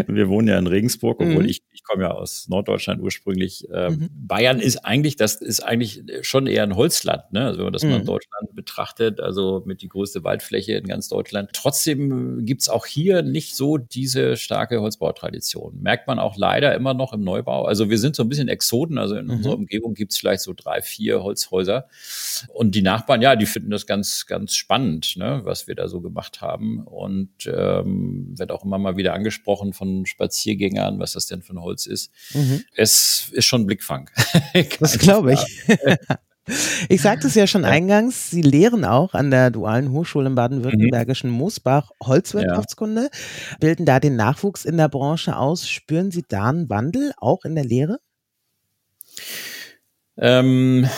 wir 0.06 0.28
wohnen 0.28 0.48
ja 0.48 0.58
in 0.58 0.66
Regensburg, 0.66 1.20
obwohl 1.20 1.44
mhm. 1.44 1.48
ich, 1.48 1.62
ich 1.72 1.82
komme 1.82 2.02
ja 2.02 2.10
aus 2.10 2.48
Norddeutschland 2.48 3.00
ursprünglich. 3.00 3.66
Ähm, 3.72 3.92
mhm. 3.92 4.08
Bayern 4.12 4.60
ist 4.60 4.84
eigentlich, 4.84 5.16
das 5.16 5.36
ist 5.36 5.60
eigentlich 5.60 6.02
schon 6.20 6.46
eher 6.46 6.64
ein 6.64 6.76
Holzland, 6.76 7.32
ne? 7.32 7.46
Also 7.46 7.58
wenn 7.58 7.64
man 7.64 7.72
das 7.72 7.82
mhm. 7.82 7.90
mal 7.90 8.00
in 8.00 8.06
Deutschland 8.06 8.54
betrachtet, 8.54 9.20
also 9.20 9.62
mit 9.64 9.80
die 9.80 9.88
größte 9.88 10.22
Waldfläche 10.22 10.74
in 10.74 10.86
ganz 10.86 11.08
Deutschland. 11.08 11.50
Trotzdem 11.54 12.44
gibt's 12.44 12.68
auch 12.68 12.84
hier 12.84 13.22
nicht 13.22 13.56
so 13.56 13.78
diese 13.78 14.36
starke 14.36 14.82
Holzbautradition. 14.82 15.80
Merkt 15.80 16.08
man 16.08 16.18
auch 16.18 16.36
leider 16.36 16.74
immer 16.74 16.92
noch 16.92 17.14
im 17.14 17.22
Neubau. 17.22 17.64
Also 17.64 17.88
wir 17.88 17.98
sind 17.98 18.16
so 18.16 18.22
ein 18.22 18.28
bisschen 18.28 18.48
Exoten, 18.48 18.98
also 18.98 19.16
in 19.16 19.30
unserer 19.30 19.54
mhm. 19.54 19.62
Umgebung 19.62 19.94
gibt's 19.94 20.18
vielleicht 20.18 20.42
so 20.42 20.52
drei, 20.54 20.82
vier 20.82 21.22
Holzhäuser. 21.22 21.88
Und 22.52 22.74
die 22.74 22.82
Nachbarn, 22.82 23.22
ja, 23.22 23.34
die 23.34 23.45
die 23.46 23.52
finden 23.52 23.70
das 23.70 23.86
ganz, 23.86 24.26
ganz 24.26 24.54
spannend, 24.54 25.16
ne, 25.16 25.40
was 25.44 25.68
wir 25.68 25.74
da 25.74 25.88
so 25.88 26.00
gemacht 26.00 26.40
haben. 26.40 26.82
Und 26.84 27.30
ähm, 27.46 28.34
wird 28.36 28.50
auch 28.50 28.64
immer 28.64 28.78
mal 28.78 28.96
wieder 28.96 29.14
angesprochen 29.14 29.72
von 29.72 30.06
Spaziergängern, 30.06 30.98
was 30.98 31.12
das 31.12 31.26
denn 31.26 31.42
für 31.42 31.54
ein 31.54 31.62
Holz 31.62 31.86
ist. 31.86 32.12
Mhm. 32.34 32.64
Es 32.74 33.30
ist 33.32 33.46
schon 33.46 33.66
Blickfang. 33.66 34.10
das 34.80 34.98
glaube 34.98 35.34
ich. 35.34 35.68
Ich 36.88 37.02
sagte 37.02 37.26
es 37.26 37.34
ja 37.34 37.48
schon 37.48 37.64
eingangs, 37.64 38.30
Sie 38.30 38.40
lehren 38.40 38.84
auch 38.84 39.14
an 39.14 39.32
der 39.32 39.50
Dualen 39.50 39.90
Hochschule 39.90 40.28
im 40.28 40.36
baden-württembergischen 40.36 41.28
mhm. 41.28 41.38
Moosbach 41.38 41.90
Holzwirtschaftskunde, 42.00 43.10
ja. 43.12 43.56
bilden 43.58 43.84
da 43.84 43.98
den 43.98 44.14
Nachwuchs 44.14 44.64
in 44.64 44.76
der 44.76 44.88
Branche 44.88 45.36
aus. 45.36 45.68
Spüren 45.68 46.12
Sie 46.12 46.22
da 46.28 46.50
einen 46.50 46.70
Wandel 46.70 47.12
auch 47.16 47.44
in 47.44 47.56
der 47.56 47.64
Lehre? 47.64 47.98
Ähm, 50.16 50.88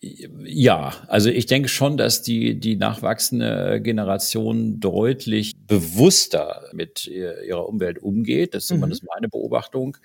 ja, 0.00 0.92
also 1.08 1.28
ich 1.28 1.46
denke 1.46 1.68
schon, 1.68 1.96
dass 1.96 2.22
die, 2.22 2.60
die 2.60 2.76
nachwachsende 2.76 3.80
Generation 3.82 4.78
deutlich 4.78 5.54
bewusster 5.66 6.68
mit 6.72 7.06
ihrer 7.06 7.68
Umwelt 7.68 7.98
umgeht. 7.98 8.54
Das 8.54 8.64
ist 8.64 8.76
mhm. 8.76 8.88
das 8.88 9.02
meine 9.02 9.28
Beobachtung. 9.28 9.96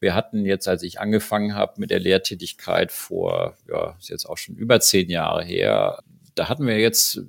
Wir 0.00 0.14
hatten 0.14 0.46
jetzt, 0.46 0.66
als 0.66 0.82
ich 0.82 0.98
angefangen 0.98 1.54
habe 1.54 1.74
mit 1.78 1.90
der 1.90 2.00
Lehrtätigkeit 2.00 2.90
vor, 2.90 3.58
ja, 3.68 3.96
ist 3.98 4.08
jetzt 4.08 4.24
auch 4.24 4.38
schon 4.38 4.54
über 4.54 4.80
zehn 4.80 5.10
Jahre 5.10 5.44
her, 5.44 5.98
da 6.34 6.48
hatten 6.48 6.66
wir 6.66 6.78
jetzt 6.78 7.20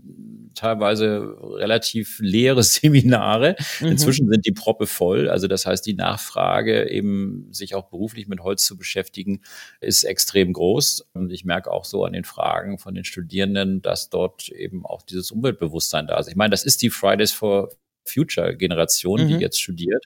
teilweise 0.56 1.36
relativ 1.42 2.20
leere 2.20 2.64
Seminare. 2.64 3.56
Mhm. 3.80 3.88
Inzwischen 3.88 4.30
sind 4.30 4.46
die 4.46 4.52
Proppe 4.52 4.88
voll. 4.88 5.30
Also 5.30 5.48
das 5.48 5.66
heißt, 5.66 5.86
die 5.86 5.94
Nachfrage, 5.94 6.90
eben 6.90 7.48
sich 7.52 7.76
auch 7.76 7.90
beruflich 7.90 8.28
mit 8.28 8.40
Holz 8.40 8.66
zu 8.66 8.78
beschäftigen, 8.78 9.42
ist 9.80 10.04
extrem 10.04 10.54
groß. 10.54 11.08
Und 11.14 11.32
ich 11.32 11.46
merke 11.46 11.72
auch 11.72 11.86
so 11.86 12.06
an 12.06 12.14
den 12.14 12.24
Fragen 12.24 12.80
von 12.80 12.96
den 12.96 13.04
Studierenden, 13.04 13.82
dass 13.82 14.10
dort 14.10 14.50
eben 14.50 14.86
auch 14.86 15.02
dieses 15.02 15.32
Umweltbewusstsein 15.32 16.08
da 16.08 16.18
ist. 16.18 16.28
Ich 16.28 16.36
meine, 16.36 16.52
das 16.52 16.64
ist 16.64 16.82
die 16.82 16.90
Fridays 16.90 17.32
for 17.32 17.70
Future 18.06 18.56
Generation, 18.56 19.24
mhm. 19.24 19.28
die 19.28 19.36
jetzt 19.36 19.60
studiert. 19.60 20.06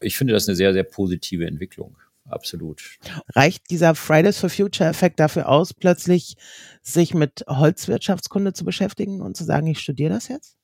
Ich 0.00 0.16
finde 0.16 0.32
das 0.32 0.48
eine 0.48 0.56
sehr, 0.56 0.72
sehr 0.72 0.84
positive 0.84 1.46
Entwicklung 1.46 1.96
absolut. 2.30 2.82
Reicht 3.34 3.70
dieser 3.70 3.94
Fridays 3.94 4.38
for 4.38 4.50
Future 4.50 4.88
Effekt 4.88 5.20
dafür 5.20 5.48
aus, 5.48 5.74
plötzlich 5.74 6.36
sich 6.82 7.14
mit 7.14 7.44
Holzwirtschaftskunde 7.46 8.52
zu 8.52 8.64
beschäftigen 8.64 9.20
und 9.20 9.36
zu 9.36 9.44
sagen, 9.44 9.66
ich 9.66 9.80
studiere 9.80 10.12
das 10.14 10.28
jetzt? 10.28 10.56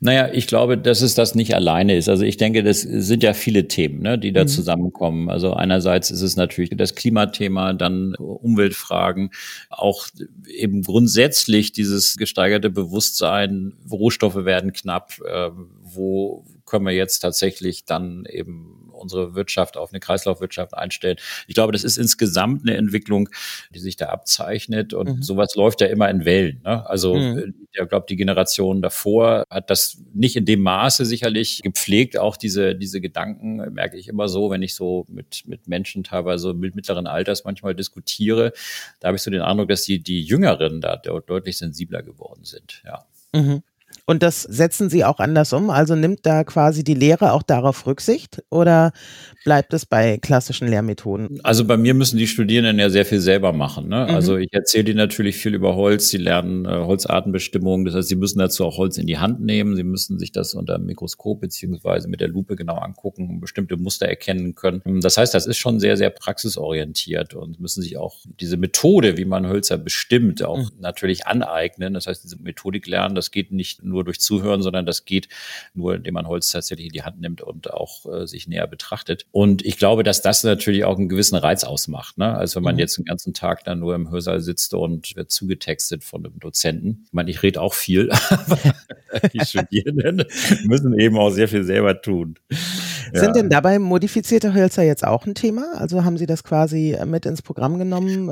Naja, 0.00 0.30
ich 0.32 0.48
glaube, 0.48 0.76
dass 0.76 1.00
es 1.00 1.14
das 1.14 1.36
nicht 1.36 1.54
alleine 1.54 1.96
ist. 1.96 2.08
Also 2.08 2.24
ich 2.24 2.36
denke, 2.36 2.64
das 2.64 2.80
sind 2.80 3.22
ja 3.22 3.34
viele 3.34 3.68
Themen, 3.68 4.02
ne, 4.02 4.18
die 4.18 4.32
da 4.32 4.42
mhm. 4.42 4.48
zusammenkommen. 4.48 5.30
Also 5.30 5.54
einerseits 5.54 6.10
ist 6.10 6.22
es 6.22 6.34
natürlich 6.36 6.70
das 6.76 6.96
Klimathema, 6.96 7.72
dann 7.72 8.16
Umweltfragen, 8.16 9.30
auch 9.70 10.08
eben 10.48 10.82
grundsätzlich 10.82 11.70
dieses 11.70 12.16
gesteigerte 12.16 12.68
Bewusstsein, 12.68 13.74
Rohstoffe 13.88 14.44
werden 14.44 14.72
knapp, 14.72 15.20
äh, 15.24 15.50
wo 15.82 16.44
können 16.66 16.86
wir 16.86 16.94
jetzt 16.94 17.20
tatsächlich 17.20 17.84
dann 17.84 18.24
eben 18.28 18.83
unsere 18.94 19.34
Wirtschaft 19.34 19.76
auf 19.76 19.92
eine 19.92 20.00
Kreislaufwirtschaft 20.00 20.74
einstellen. 20.74 21.16
Ich 21.46 21.54
glaube, 21.54 21.72
das 21.72 21.84
ist 21.84 21.96
insgesamt 21.96 22.62
eine 22.62 22.76
Entwicklung, 22.76 23.28
die 23.74 23.78
sich 23.78 23.96
da 23.96 24.06
abzeichnet 24.06 24.94
und 24.94 25.16
mhm. 25.16 25.22
sowas 25.22 25.54
läuft 25.54 25.80
ja 25.80 25.86
immer 25.88 26.08
in 26.10 26.24
Wellen. 26.24 26.60
Ne? 26.64 26.88
Also 26.88 27.14
mhm. 27.14 27.54
ich 27.72 27.88
glaube, 27.88 28.06
die 28.08 28.16
Generation 28.16 28.82
davor 28.82 29.44
hat 29.50 29.70
das 29.70 29.98
nicht 30.12 30.36
in 30.36 30.44
dem 30.44 30.62
Maße 30.62 31.04
sicherlich 31.04 31.60
gepflegt. 31.62 32.18
Auch 32.18 32.36
diese, 32.36 32.74
diese 32.74 33.00
Gedanken 33.00 33.56
merke 33.72 33.96
ich 33.96 34.08
immer 34.08 34.28
so, 34.28 34.50
wenn 34.50 34.62
ich 34.62 34.74
so 34.74 35.06
mit, 35.08 35.44
mit 35.46 35.68
Menschen 35.68 36.04
teilweise 36.04 36.54
mit 36.54 36.74
mittleren 36.74 37.06
Alters 37.06 37.44
manchmal 37.44 37.74
diskutiere. 37.74 38.52
Da 39.00 39.08
habe 39.08 39.16
ich 39.16 39.22
so 39.22 39.30
den 39.30 39.42
Eindruck, 39.42 39.68
dass 39.68 39.82
die, 39.82 40.00
die 40.00 40.22
Jüngeren 40.22 40.80
da 40.80 40.96
deutlich 40.96 41.58
sensibler 41.58 42.02
geworden 42.02 42.44
sind. 42.44 42.82
Ja. 42.84 43.04
Mhm. 43.32 43.62
Und 44.06 44.22
das 44.22 44.42
setzen 44.42 44.90
Sie 44.90 45.04
auch 45.04 45.18
anders 45.18 45.52
um? 45.54 45.70
Also 45.70 45.94
nimmt 45.94 46.26
da 46.26 46.44
quasi 46.44 46.84
die 46.84 46.94
Lehre 46.94 47.32
auch 47.32 47.42
darauf 47.42 47.86
Rücksicht 47.86 48.42
oder 48.50 48.92
bleibt 49.44 49.72
es 49.72 49.86
bei 49.86 50.18
klassischen 50.18 50.68
Lehrmethoden? 50.68 51.40
Also 51.42 51.64
bei 51.64 51.78
mir 51.78 51.94
müssen 51.94 52.18
die 52.18 52.26
Studierenden 52.26 52.78
ja 52.78 52.90
sehr 52.90 53.06
viel 53.06 53.20
selber 53.20 53.54
machen. 53.54 53.88
Ne? 53.88 54.06
Mhm. 54.08 54.14
Also 54.14 54.36
ich 54.36 54.52
erzähle 54.52 54.90
ihnen 54.90 54.98
natürlich 54.98 55.36
viel 55.36 55.54
über 55.54 55.74
Holz. 55.74 56.08
Sie 56.10 56.18
lernen 56.18 56.66
äh, 56.66 56.68
Holzartenbestimmung. 56.68 57.86
Das 57.86 57.94
heißt, 57.94 58.08
sie 58.08 58.16
müssen 58.16 58.38
dazu 58.38 58.66
auch 58.66 58.76
Holz 58.76 58.98
in 58.98 59.06
die 59.06 59.16
Hand 59.16 59.40
nehmen. 59.40 59.74
Sie 59.74 59.84
müssen 59.84 60.18
sich 60.18 60.32
das 60.32 60.52
unter 60.52 60.76
dem 60.76 60.84
Mikroskop 60.84 61.40
beziehungsweise 61.40 62.06
mit 62.08 62.20
der 62.20 62.28
Lupe 62.28 62.56
genau 62.56 62.76
angucken 62.76 63.30
und 63.30 63.40
bestimmte 63.40 63.78
Muster 63.78 64.06
erkennen 64.06 64.54
können. 64.54 64.82
Das 65.00 65.16
heißt, 65.16 65.32
das 65.32 65.46
ist 65.46 65.56
schon 65.56 65.80
sehr, 65.80 65.96
sehr 65.96 66.10
praxisorientiert 66.10 67.32
und 67.34 67.58
müssen 67.58 67.80
sich 67.80 67.96
auch 67.96 68.18
diese 68.38 68.58
Methode, 68.58 69.16
wie 69.16 69.24
man 69.24 69.48
Hölzer 69.48 69.78
bestimmt, 69.78 70.42
auch 70.42 70.58
mhm. 70.58 70.80
natürlich 70.80 71.26
aneignen. 71.26 71.94
Das 71.94 72.06
heißt, 72.06 72.22
diese 72.22 72.36
Methodik 72.42 72.86
lernen, 72.86 73.14
das 73.14 73.30
geht 73.30 73.50
nicht 73.50 73.82
nur 73.82 73.93
nur 73.94 74.04
durch 74.04 74.20
Zuhören, 74.20 74.62
sondern 74.62 74.84
das 74.84 75.04
geht 75.04 75.28
nur, 75.72 75.94
indem 75.94 76.14
man 76.14 76.26
Holz 76.26 76.50
tatsächlich 76.50 76.88
in 76.88 76.92
die 76.92 77.02
Hand 77.02 77.20
nimmt 77.20 77.40
und 77.40 77.72
auch 77.72 78.04
äh, 78.06 78.26
sich 78.26 78.46
näher 78.46 78.66
betrachtet. 78.66 79.26
Und 79.32 79.64
ich 79.64 79.78
glaube, 79.78 80.02
dass 80.02 80.20
das 80.20 80.44
natürlich 80.44 80.84
auch 80.84 80.98
einen 80.98 81.08
gewissen 81.08 81.36
Reiz 81.36 81.64
ausmacht. 81.64 82.18
Ne? 82.18 82.34
Also 82.36 82.56
wenn 82.56 82.64
man 82.64 82.74
mhm. 82.74 82.80
jetzt 82.80 82.98
den 82.98 83.04
ganzen 83.04 83.32
Tag 83.32 83.64
dann 83.64 83.80
nur 83.80 83.94
im 83.94 84.10
Hörsaal 84.10 84.40
sitzt 84.40 84.74
und 84.74 85.16
wird 85.16 85.30
zugetextet 85.30 86.04
von 86.04 86.24
einem 86.24 86.38
Dozenten. 86.38 87.04
Ich 87.06 87.12
meine, 87.12 87.30
ich 87.30 87.42
rede 87.42 87.60
auch 87.60 87.74
viel, 87.74 88.10
aber 88.28 88.58
die 89.32 89.44
Studierenden 89.44 90.24
müssen 90.64 90.98
eben 90.98 91.16
auch 91.16 91.30
sehr 91.30 91.48
viel 91.48 91.64
selber 91.64 92.00
tun. 92.00 92.38
Sind 93.12 93.28
ja. 93.28 93.32
denn 93.32 93.50
dabei 93.50 93.78
modifizierte 93.78 94.54
Hölzer 94.54 94.82
jetzt 94.82 95.04
auch 95.04 95.26
ein 95.26 95.34
Thema? 95.34 95.74
Also 95.76 96.04
haben 96.04 96.18
Sie 96.18 96.26
das 96.26 96.42
quasi 96.42 96.96
mit 97.06 97.26
ins 97.26 97.42
Programm 97.42 97.78
genommen? 97.78 98.30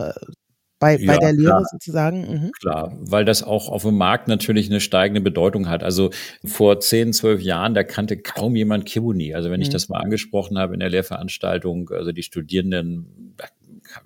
Bei, 0.82 0.96
ja, 0.96 1.12
bei 1.12 1.18
der 1.18 1.32
Lehre 1.32 1.50
klar. 1.50 1.64
sozusagen. 1.70 2.20
Mhm. 2.20 2.50
Klar, 2.60 2.98
weil 2.98 3.24
das 3.24 3.44
auch 3.44 3.68
auf 3.68 3.82
dem 3.84 3.96
Markt 3.96 4.26
natürlich 4.26 4.68
eine 4.68 4.80
steigende 4.80 5.20
Bedeutung 5.20 5.68
hat. 5.68 5.84
Also 5.84 6.10
vor 6.44 6.80
zehn, 6.80 7.12
zwölf 7.12 7.40
Jahren, 7.40 7.72
da 7.72 7.84
kannte 7.84 8.16
kaum 8.16 8.56
jemand 8.56 8.84
Kibuni. 8.84 9.32
Also 9.32 9.48
wenn 9.48 9.60
mhm. 9.60 9.62
ich 9.62 9.68
das 9.68 9.88
mal 9.88 10.00
angesprochen 10.00 10.58
habe 10.58 10.74
in 10.74 10.80
der 10.80 10.90
Lehrveranstaltung, 10.90 11.90
also 11.90 12.10
die 12.10 12.24
Studierenden, 12.24 13.36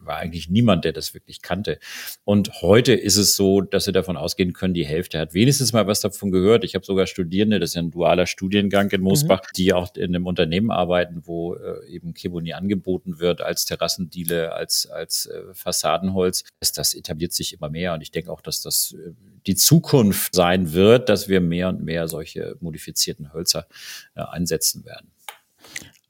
war 0.00 0.16
eigentlich 0.16 0.48
niemand, 0.48 0.84
der 0.84 0.92
das 0.92 1.14
wirklich 1.14 1.42
kannte. 1.42 1.78
Und 2.24 2.62
heute 2.62 2.92
ist 2.92 3.16
es 3.16 3.36
so, 3.36 3.60
dass 3.60 3.84
sie 3.84 3.92
davon 3.92 4.16
ausgehen 4.16 4.52
können, 4.52 4.74
die 4.74 4.86
Hälfte 4.86 5.18
hat 5.18 5.34
wenigstens 5.34 5.72
mal 5.72 5.86
was 5.86 6.00
davon 6.00 6.30
gehört. 6.30 6.64
Ich 6.64 6.74
habe 6.74 6.84
sogar 6.84 7.06
Studierende, 7.06 7.60
das 7.60 7.70
ist 7.70 7.74
ja 7.74 7.82
ein 7.82 7.90
dualer 7.90 8.26
Studiengang 8.26 8.90
in 8.90 9.00
Moosbach, 9.00 9.42
mhm. 9.42 9.56
die 9.56 9.72
auch 9.72 9.94
in 9.94 10.14
einem 10.14 10.26
Unternehmen 10.26 10.70
arbeiten, 10.70 11.22
wo 11.24 11.54
äh, 11.54 11.86
eben 11.88 12.14
Keboni 12.14 12.52
angeboten 12.52 13.18
wird 13.18 13.40
als 13.40 13.64
Terrassendiele, 13.64 14.52
als, 14.52 14.86
als 14.86 15.26
äh, 15.26 15.42
Fassadenholz. 15.52 16.44
Das, 16.60 16.72
das 16.72 16.94
etabliert 16.94 17.32
sich 17.32 17.52
immer 17.54 17.70
mehr 17.70 17.94
und 17.94 18.00
ich 18.00 18.10
denke 18.10 18.30
auch, 18.30 18.40
dass 18.40 18.62
das 18.62 18.94
äh, 18.98 19.12
die 19.46 19.54
Zukunft 19.54 20.34
sein 20.34 20.72
wird, 20.72 21.08
dass 21.08 21.28
wir 21.28 21.40
mehr 21.40 21.68
und 21.68 21.82
mehr 21.82 22.08
solche 22.08 22.56
modifizierten 22.60 23.32
Hölzer 23.32 23.66
äh, 24.14 24.22
einsetzen 24.22 24.84
werden. 24.84 25.10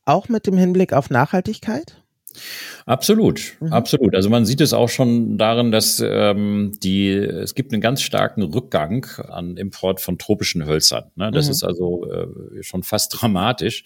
Auch 0.04 0.28
mit 0.28 0.47
dem 0.47 0.56
Hinblick 0.56 0.92
auf 0.92 1.11
Nachhaltigkeit? 1.11 2.02
Absolut, 2.86 3.56
mhm. 3.60 3.72
absolut. 3.72 4.14
Also 4.14 4.30
man 4.30 4.46
sieht 4.46 4.60
es 4.60 4.72
auch 4.72 4.88
schon 4.88 5.38
darin, 5.38 5.72
dass 5.72 6.02
ähm, 6.04 6.72
die 6.82 7.10
es 7.10 7.54
gibt 7.54 7.72
einen 7.72 7.82
ganz 7.82 8.02
starken 8.02 8.42
Rückgang 8.42 9.06
an 9.28 9.56
Import 9.56 10.00
von 10.00 10.18
tropischen 10.18 10.66
Hölzern. 10.66 11.10
Ne? 11.16 11.30
Das 11.30 11.46
mhm. 11.46 11.50
ist 11.52 11.64
also 11.64 12.10
äh, 12.10 12.62
schon 12.62 12.82
fast 12.82 13.12
dramatisch. 13.20 13.84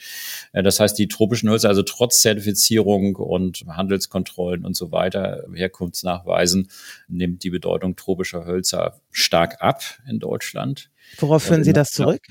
Äh, 0.53 0.63
das 0.63 0.81
heißt, 0.81 0.99
die 0.99 1.09
tropischen 1.09 1.49
Hölzer, 1.49 1.69
also 1.69 1.83
trotz 1.83 2.21
Zertifizierung 2.21 3.17
und 3.17 3.65
Handelskontrollen 3.69 4.65
und 4.65 4.77
so 4.77 4.93
weiter, 4.93 5.45
Herkunftsnachweisen, 5.55 6.69
nimmt 7.09 7.43
die 7.43 7.51
Bedeutung 7.51 7.97
tropischer 7.97 8.47
Hölzer 8.47 9.01
stark 9.11 9.57
ab 9.61 9.83
in 10.09 10.19
Deutschland. 10.19 10.91
Worauf 11.19 11.43
führen 11.43 11.65
Sie 11.65 11.73
das 11.73 11.91
zurück? 11.91 12.23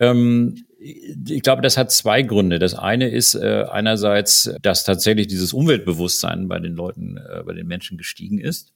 Ähm, 0.00 0.64
ich 0.84 1.42
glaube, 1.42 1.62
das 1.62 1.78
hat 1.78 1.90
zwei 1.90 2.22
Gründe. 2.22 2.58
Das 2.58 2.74
eine 2.74 3.08
ist 3.08 3.34
äh, 3.34 3.64
einerseits, 3.70 4.54
dass 4.60 4.84
tatsächlich 4.84 5.26
dieses 5.28 5.54
Umweltbewusstsein 5.54 6.46
bei 6.46 6.58
den 6.58 6.74
Leuten, 6.74 7.16
äh, 7.16 7.42
bei 7.42 7.54
den 7.54 7.66
Menschen 7.66 7.96
gestiegen 7.96 8.38
ist. 8.38 8.74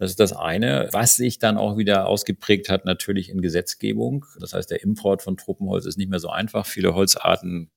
Das 0.00 0.10
ist 0.10 0.18
das 0.18 0.32
eine. 0.32 0.88
Was 0.90 1.14
sich 1.14 1.38
dann 1.38 1.56
auch 1.56 1.76
wieder 1.78 2.08
ausgeprägt 2.08 2.68
hat, 2.68 2.84
natürlich 2.84 3.28
in 3.28 3.42
Gesetzgebung. 3.42 4.26
Das 4.40 4.54
heißt, 4.54 4.70
der 4.72 4.82
Import 4.82 5.22
von 5.22 5.36
Tropenholz 5.36 5.86
ist 5.86 5.98
nicht 5.98 6.10
mehr 6.10 6.18
so 6.18 6.30
einfach. 6.30 6.66
Viele 6.66 6.94
Holzarten 6.94 7.70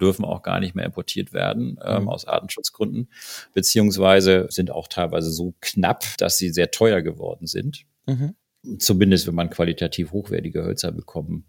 dürfen 0.00 0.24
auch 0.24 0.42
gar 0.42 0.58
nicht 0.58 0.74
mehr 0.74 0.86
importiert 0.86 1.32
werden 1.32 1.78
ähm, 1.84 2.02
mhm. 2.02 2.08
aus 2.08 2.26
Artenschutzgründen, 2.26 3.08
beziehungsweise 3.54 4.46
sind 4.50 4.72
auch 4.72 4.88
teilweise 4.88 5.30
so 5.30 5.54
knapp, 5.60 6.04
dass 6.18 6.38
sie 6.38 6.50
sehr 6.50 6.72
teuer 6.72 7.02
geworden 7.02 7.46
sind. 7.46 7.84
Mhm 8.06 8.34
zumindest 8.78 9.26
wenn 9.26 9.34
man 9.34 9.50
qualitativ 9.50 10.12
hochwertige 10.12 10.62
Hölzer 10.62 10.92
bekommen 10.92 11.46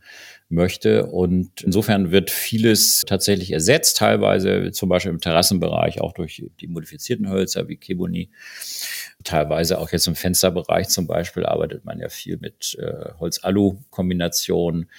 möchte. 0.53 1.07
Und 1.07 1.61
insofern 1.61 2.11
wird 2.11 2.31
vieles 2.31 3.03
tatsächlich 3.05 3.51
ersetzt, 3.51 3.97
teilweise 3.97 4.71
zum 4.71 4.89
Beispiel 4.89 5.11
im 5.11 5.19
Terrassenbereich 5.19 6.01
auch 6.01 6.13
durch 6.13 6.43
die 6.59 6.67
modifizierten 6.67 7.29
Hölzer 7.29 7.67
wie 7.67 7.77
Keboni. 7.77 8.29
Teilweise 9.23 9.79
auch 9.79 9.91
jetzt 9.91 10.07
im 10.07 10.15
Fensterbereich 10.15 10.89
zum 10.89 11.07
Beispiel 11.07 11.45
arbeitet 11.45 11.85
man 11.85 11.99
ja 11.99 12.09
viel 12.09 12.37
mit 12.37 12.77
äh, 12.79 13.11
Holz-Alu-Kombinationen. 13.19 14.89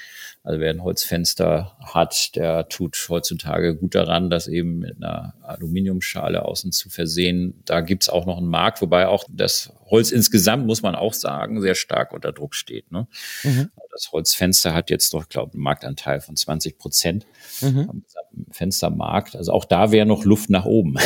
Also 0.43 0.61
wer 0.61 0.71
ein 0.71 0.83
Holzfenster 0.83 1.77
hat, 1.81 2.35
der 2.37 2.69
tut 2.69 2.97
heutzutage 3.09 3.77
gut 3.77 3.95
daran, 3.95 4.31
das 4.31 4.47
eben 4.49 4.79
mit 4.79 4.97
einer 4.97 5.35
Aluminiumschale 5.43 6.45
außen 6.45 6.73
zu 6.73 6.89
versehen. 6.89 7.63
Da 7.65 7.81
gibt's 7.81 8.09
auch 8.09 8.27
noch 8.27 8.39
einen 8.39 8.49
Markt, 8.49 8.81
wobei 8.81 9.09
auch 9.09 9.25
das 9.31 9.73
Holz 9.87 10.11
insgesamt, 10.11 10.67
muss 10.67 10.83
man 10.83 10.95
auch 10.95 11.15
sagen, 11.15 11.61
sehr 11.61 11.75
stark 11.75 12.13
unter 12.13 12.33
Druck 12.33 12.55
steht. 12.55 12.91
Ne? 12.91 13.07
Mhm. 13.43 13.71
Das 13.95 14.11
Holzfenster 14.13 14.75
hat 14.75 14.91
jetzt 14.91 15.15
doch, 15.15 15.29
glaube 15.29 15.51
ich, 15.51 15.55
einen 15.55 15.63
Marktanteil 15.63 16.21
von 16.21 16.37
20 16.37 16.79
Prozent 16.79 17.27
mhm. 17.61 17.89
am 17.89 18.05
Fenstermarkt. 18.51 19.37
Also 19.37 19.53
auch 19.53 19.65
da 19.65 19.93
wäre 19.93 20.05
noch 20.05 20.25
Luft 20.25 20.51
nach 20.51 20.65
oben. 20.65 20.97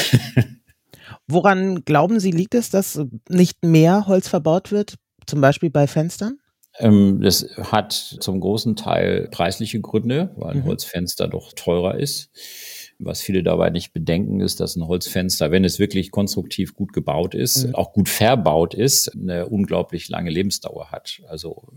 Woran 1.27 1.85
glauben 1.85 2.19
Sie, 2.19 2.31
liegt 2.31 2.55
es, 2.55 2.71
dass 2.71 3.01
nicht 3.29 3.63
mehr 3.63 4.07
Holz 4.07 4.29
verbaut 4.29 4.73
wird, 4.73 4.95
zum 5.27 5.41
Beispiel 5.43 5.71
bei 5.71 5.87
Fenstern? 5.87 6.39
Ähm, 6.79 7.21
das 7.21 7.47
hat 7.59 7.93
zum 7.93 8.41
großen 8.41 8.77
Teil 8.77 9.29
preisliche 9.31 9.81
Gründe, 9.81 10.31
weil 10.37 10.53
ein 10.53 10.59
mhm. 10.61 10.65
Holzfenster 10.65 11.29
doch 11.29 11.53
teurer 11.53 11.99
ist. 11.99 12.31
Was 13.01 13.21
viele 13.21 13.45
dabei 13.45 13.71
nicht 13.71 13.93
bedenken, 13.93 14.41
ist, 14.41 14.59
dass 14.59 14.75
ein 14.75 14.87
Holzfenster, 14.87 15.53
wenn 15.53 15.65
es 15.65 15.79
wirklich 15.79 16.11
konstruktiv 16.11 16.75
gut 16.75 16.93
gebaut 16.93 17.35
ist, 17.35 17.69
mhm. 17.69 17.75
auch 17.75 17.93
gut 17.93 18.09
verbaut 18.09 18.75
ist, 18.75 19.13
eine 19.15 19.47
unglaublich 19.47 20.09
lange 20.09 20.31
Lebensdauer 20.31 20.91
hat. 20.91 21.23
Also 21.29 21.69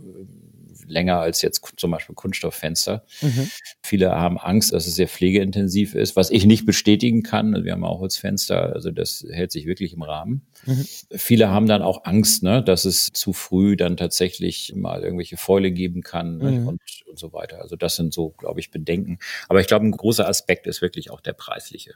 länger 0.88 1.20
als 1.20 1.42
jetzt 1.42 1.62
zum 1.78 1.92
Beispiel 1.92 2.16
Kunststofffenster. 2.16 3.04
Mhm. 3.22 3.50
Viele 3.82 4.12
haben 4.12 4.38
Angst, 4.38 4.74
dass 4.74 4.88
es 4.88 4.96
sehr 4.96 5.08
pflegeintensiv 5.08 5.96
ist, 5.96 6.16
was 6.16 6.30
ich 6.30 6.46
nicht 6.46 6.66
bestätigen 6.66 7.24
kann. 7.24 7.54
Also 7.54 7.66
wir 7.66 7.74
haben 7.74 7.84
auch 7.84 8.00
Holzfenster, 8.00 8.74
also 8.74 8.92
das 8.92 9.26
hält 9.30 9.52
sich 9.52 9.66
wirklich 9.66 9.94
im 9.94 10.04
Rahmen. 10.04 10.48
Mhm. 10.66 10.86
Viele 11.12 11.50
haben 11.50 11.68
dann 11.68 11.82
auch 11.82 12.06
Angst, 12.06 12.44
ne, 12.44 12.64
dass 12.64 12.86
es 12.86 13.10
zu 13.14 13.34
früh 13.34 13.76
dann 13.76 13.98
tatsächlich 13.98 14.74
mal 14.76 15.04
irgendwelche 15.04 15.38
Fäule 15.38 15.72
geben 15.72 16.02
kann 16.02 16.38
ne, 16.38 16.52
mhm. 16.52 16.68
und, 16.68 16.82
und 17.08 17.20
so 17.20 17.34
weiter. 17.34 17.62
Also 17.62 17.76
das 17.76 17.96
sind 17.96 18.14
so, 18.14 18.30
glaube 18.30 18.60
ich, 18.60 18.72
Bedenken. 18.72 19.20
Aber 19.50 19.60
ich 19.60 19.68
glaube, 19.68 19.86
ein 19.86 19.92
großer 19.92 20.28
Aspekt 20.28 20.68
ist 20.68 20.82
wirklich 20.82 21.12
auch 21.12 21.22
der 21.22 21.34
preisliche. 21.34 21.96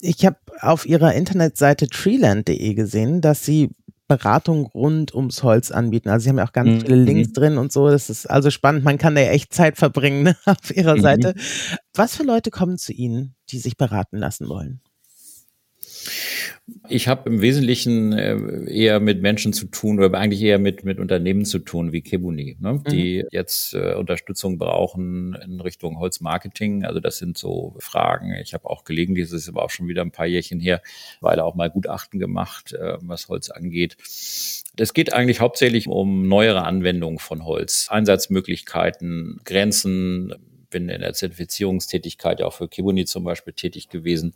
Ich 0.00 0.24
habe 0.24 0.38
auf 0.60 0.86
ihrer 0.86 1.14
Internetseite 1.14 1.88
treeland.de 1.88 2.74
gesehen, 2.74 3.20
dass 3.20 3.44
sie 3.44 3.70
Beratung 4.10 4.66
rund 4.66 5.14
ums 5.14 5.44
Holz 5.44 5.70
anbieten. 5.70 6.08
Also 6.08 6.24
sie 6.24 6.30
haben 6.30 6.38
ja 6.38 6.44
auch 6.44 6.52
ganz 6.52 6.68
mhm. 6.68 6.80
viele 6.80 6.96
Links 6.96 7.28
mhm. 7.28 7.32
drin 7.32 7.58
und 7.58 7.70
so. 7.70 7.88
Das 7.88 8.10
ist 8.10 8.28
also 8.28 8.50
spannend. 8.50 8.84
Man 8.84 8.98
kann 8.98 9.14
da 9.14 9.20
ja 9.20 9.30
echt 9.30 9.54
Zeit 9.54 9.78
verbringen 9.78 10.24
ne, 10.24 10.36
auf 10.46 10.76
ihrer 10.76 10.96
mhm. 10.96 11.00
Seite. 11.00 11.34
Was 11.94 12.16
für 12.16 12.24
Leute 12.24 12.50
kommen 12.50 12.76
zu 12.76 12.92
Ihnen, 12.92 13.36
die 13.50 13.58
sich 13.58 13.76
beraten 13.76 14.18
lassen 14.18 14.48
wollen? 14.48 14.80
Ich 16.88 17.08
habe 17.08 17.28
im 17.30 17.40
Wesentlichen 17.40 18.12
äh, 18.12 18.36
eher 18.70 19.00
mit 19.00 19.22
Menschen 19.22 19.52
zu 19.52 19.66
tun 19.66 19.98
oder 19.98 20.18
eigentlich 20.18 20.42
eher 20.42 20.58
mit, 20.58 20.84
mit 20.84 20.98
Unternehmen 20.98 21.44
zu 21.44 21.58
tun 21.58 21.92
wie 21.92 22.00
Kebuni, 22.00 22.56
ne? 22.60 22.82
die 22.90 23.22
mhm. 23.22 23.28
jetzt 23.30 23.74
äh, 23.74 23.94
Unterstützung 23.94 24.58
brauchen 24.58 25.34
in 25.44 25.60
Richtung 25.60 25.98
Holzmarketing. 25.98 26.84
Also 26.84 27.00
das 27.00 27.18
sind 27.18 27.38
so 27.38 27.76
Fragen. 27.78 28.34
Ich 28.42 28.54
habe 28.54 28.68
auch 28.68 28.84
gelegentlich, 28.84 29.26
das 29.26 29.32
ist 29.32 29.48
aber 29.48 29.64
auch 29.64 29.70
schon 29.70 29.88
wieder 29.88 30.02
ein 30.02 30.12
paar 30.12 30.26
Jährchen 30.26 30.60
her, 30.60 30.82
weil 31.20 31.40
auch 31.40 31.54
mal 31.54 31.70
Gutachten 31.70 32.18
gemacht, 32.18 32.72
äh, 32.72 32.96
was 33.00 33.28
Holz 33.28 33.50
angeht. 33.50 33.96
Es 34.76 34.94
geht 34.94 35.12
eigentlich 35.12 35.40
hauptsächlich 35.40 35.88
um 35.88 36.26
neuere 36.28 36.64
Anwendungen 36.64 37.18
von 37.18 37.44
Holz, 37.44 37.88
Einsatzmöglichkeiten, 37.90 39.40
Grenzen, 39.44 40.34
bin 40.70 40.88
in 40.88 41.00
der 41.00 41.12
Zertifizierungstätigkeit 41.12 42.40
ja 42.40 42.46
auch 42.46 42.54
für 42.54 42.68
Kibuni 42.68 43.04
zum 43.04 43.24
Beispiel 43.24 43.52
tätig 43.52 43.88
gewesen. 43.88 44.34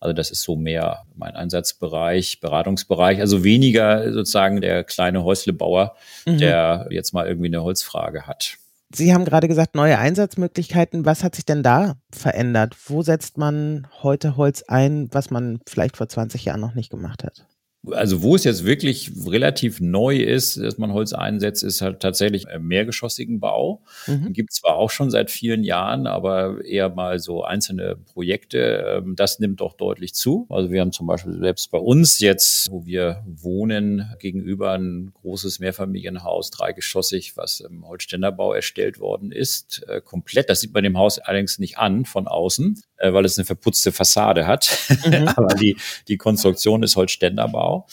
Also 0.00 0.12
das 0.12 0.30
ist 0.30 0.42
so 0.42 0.56
mehr 0.56 1.04
mein 1.14 1.34
Einsatzbereich, 1.34 2.40
Beratungsbereich. 2.40 3.20
Also 3.20 3.44
weniger 3.44 4.12
sozusagen 4.12 4.60
der 4.60 4.84
kleine 4.84 5.24
Häuslebauer, 5.24 5.94
mhm. 6.26 6.38
der 6.38 6.88
jetzt 6.90 7.12
mal 7.12 7.26
irgendwie 7.26 7.48
eine 7.48 7.62
Holzfrage 7.62 8.26
hat. 8.26 8.58
Sie 8.90 9.12
haben 9.12 9.26
gerade 9.26 9.48
gesagt, 9.48 9.74
neue 9.74 9.98
Einsatzmöglichkeiten. 9.98 11.04
Was 11.04 11.22
hat 11.22 11.34
sich 11.34 11.44
denn 11.44 11.62
da 11.62 11.96
verändert? 12.10 12.74
Wo 12.86 13.02
setzt 13.02 13.36
man 13.36 13.86
heute 14.02 14.36
Holz 14.36 14.62
ein, 14.62 15.08
was 15.12 15.30
man 15.30 15.60
vielleicht 15.66 15.98
vor 15.98 16.08
20 16.08 16.46
Jahren 16.46 16.60
noch 16.60 16.74
nicht 16.74 16.90
gemacht 16.90 17.22
hat? 17.22 17.46
Also 17.86 18.22
wo 18.22 18.34
es 18.34 18.44
jetzt 18.44 18.64
wirklich 18.64 19.12
relativ 19.26 19.80
neu 19.80 20.16
ist, 20.16 20.56
dass 20.56 20.78
man 20.78 20.92
Holz 20.92 21.12
einsetzt, 21.12 21.62
ist 21.62 21.80
halt 21.80 22.00
tatsächlich 22.00 22.46
im 22.52 22.66
mehrgeschossigen 22.66 23.38
Bau. 23.38 23.82
Mhm. 24.06 24.32
Gibt 24.32 24.52
zwar 24.52 24.74
auch 24.74 24.90
schon 24.90 25.10
seit 25.10 25.30
vielen 25.30 25.62
Jahren, 25.62 26.06
aber 26.08 26.64
eher 26.64 26.88
mal 26.88 27.20
so 27.20 27.44
einzelne 27.44 27.96
Projekte. 27.96 28.98
Ähm, 28.98 29.14
das 29.14 29.38
nimmt 29.38 29.60
doch 29.60 29.74
deutlich 29.74 30.14
zu. 30.14 30.46
Also 30.50 30.70
wir 30.70 30.80
haben 30.80 30.90
zum 30.92 31.06
Beispiel 31.06 31.38
selbst 31.38 31.70
bei 31.70 31.78
uns 31.78 32.18
jetzt, 32.18 32.68
wo 32.70 32.84
wir 32.84 33.22
wohnen, 33.26 34.10
gegenüber 34.18 34.72
ein 34.72 35.12
großes 35.14 35.60
Mehrfamilienhaus, 35.60 36.50
dreigeschossig, 36.50 37.36
was 37.36 37.60
im 37.60 37.86
Holzständerbau 37.86 38.54
erstellt 38.54 38.98
worden 38.98 39.30
ist, 39.30 39.84
äh, 39.88 40.00
komplett. 40.00 40.50
Das 40.50 40.60
sieht 40.60 40.74
man 40.74 40.82
dem 40.82 40.98
Haus 40.98 41.20
allerdings 41.20 41.60
nicht 41.60 41.78
an 41.78 42.04
von 42.04 42.26
außen, 42.26 42.82
äh, 42.96 43.12
weil 43.12 43.24
es 43.24 43.38
eine 43.38 43.44
verputzte 43.44 43.92
Fassade 43.92 44.48
hat. 44.48 44.78
Mhm. 45.06 45.28
aber 45.36 45.54
die, 45.54 45.76
die 46.08 46.16
Konstruktion 46.16 46.82
ist 46.82 46.96
Holzständerbau. 46.96 47.67
Aufbau. 47.68 47.86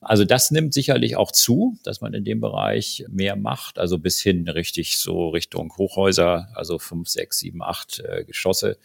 Also 0.00 0.24
das 0.24 0.50
nimmt 0.50 0.74
sicherlich 0.74 1.16
auch 1.16 1.32
zu, 1.32 1.76
dass 1.84 2.00
man 2.00 2.14
in 2.14 2.24
dem 2.24 2.40
Bereich 2.40 3.04
mehr 3.08 3.36
macht, 3.36 3.78
also 3.78 3.98
bis 3.98 4.20
hin 4.20 4.48
richtig 4.48 4.98
so 4.98 5.30
Richtung 5.30 5.72
Hochhäuser, 5.76 6.48
also 6.54 6.78
fünf, 6.78 7.08
sechs, 7.08 7.38
sieben, 7.38 7.62
acht 7.62 8.00
äh, 8.00 8.24
Geschosse 8.24 8.78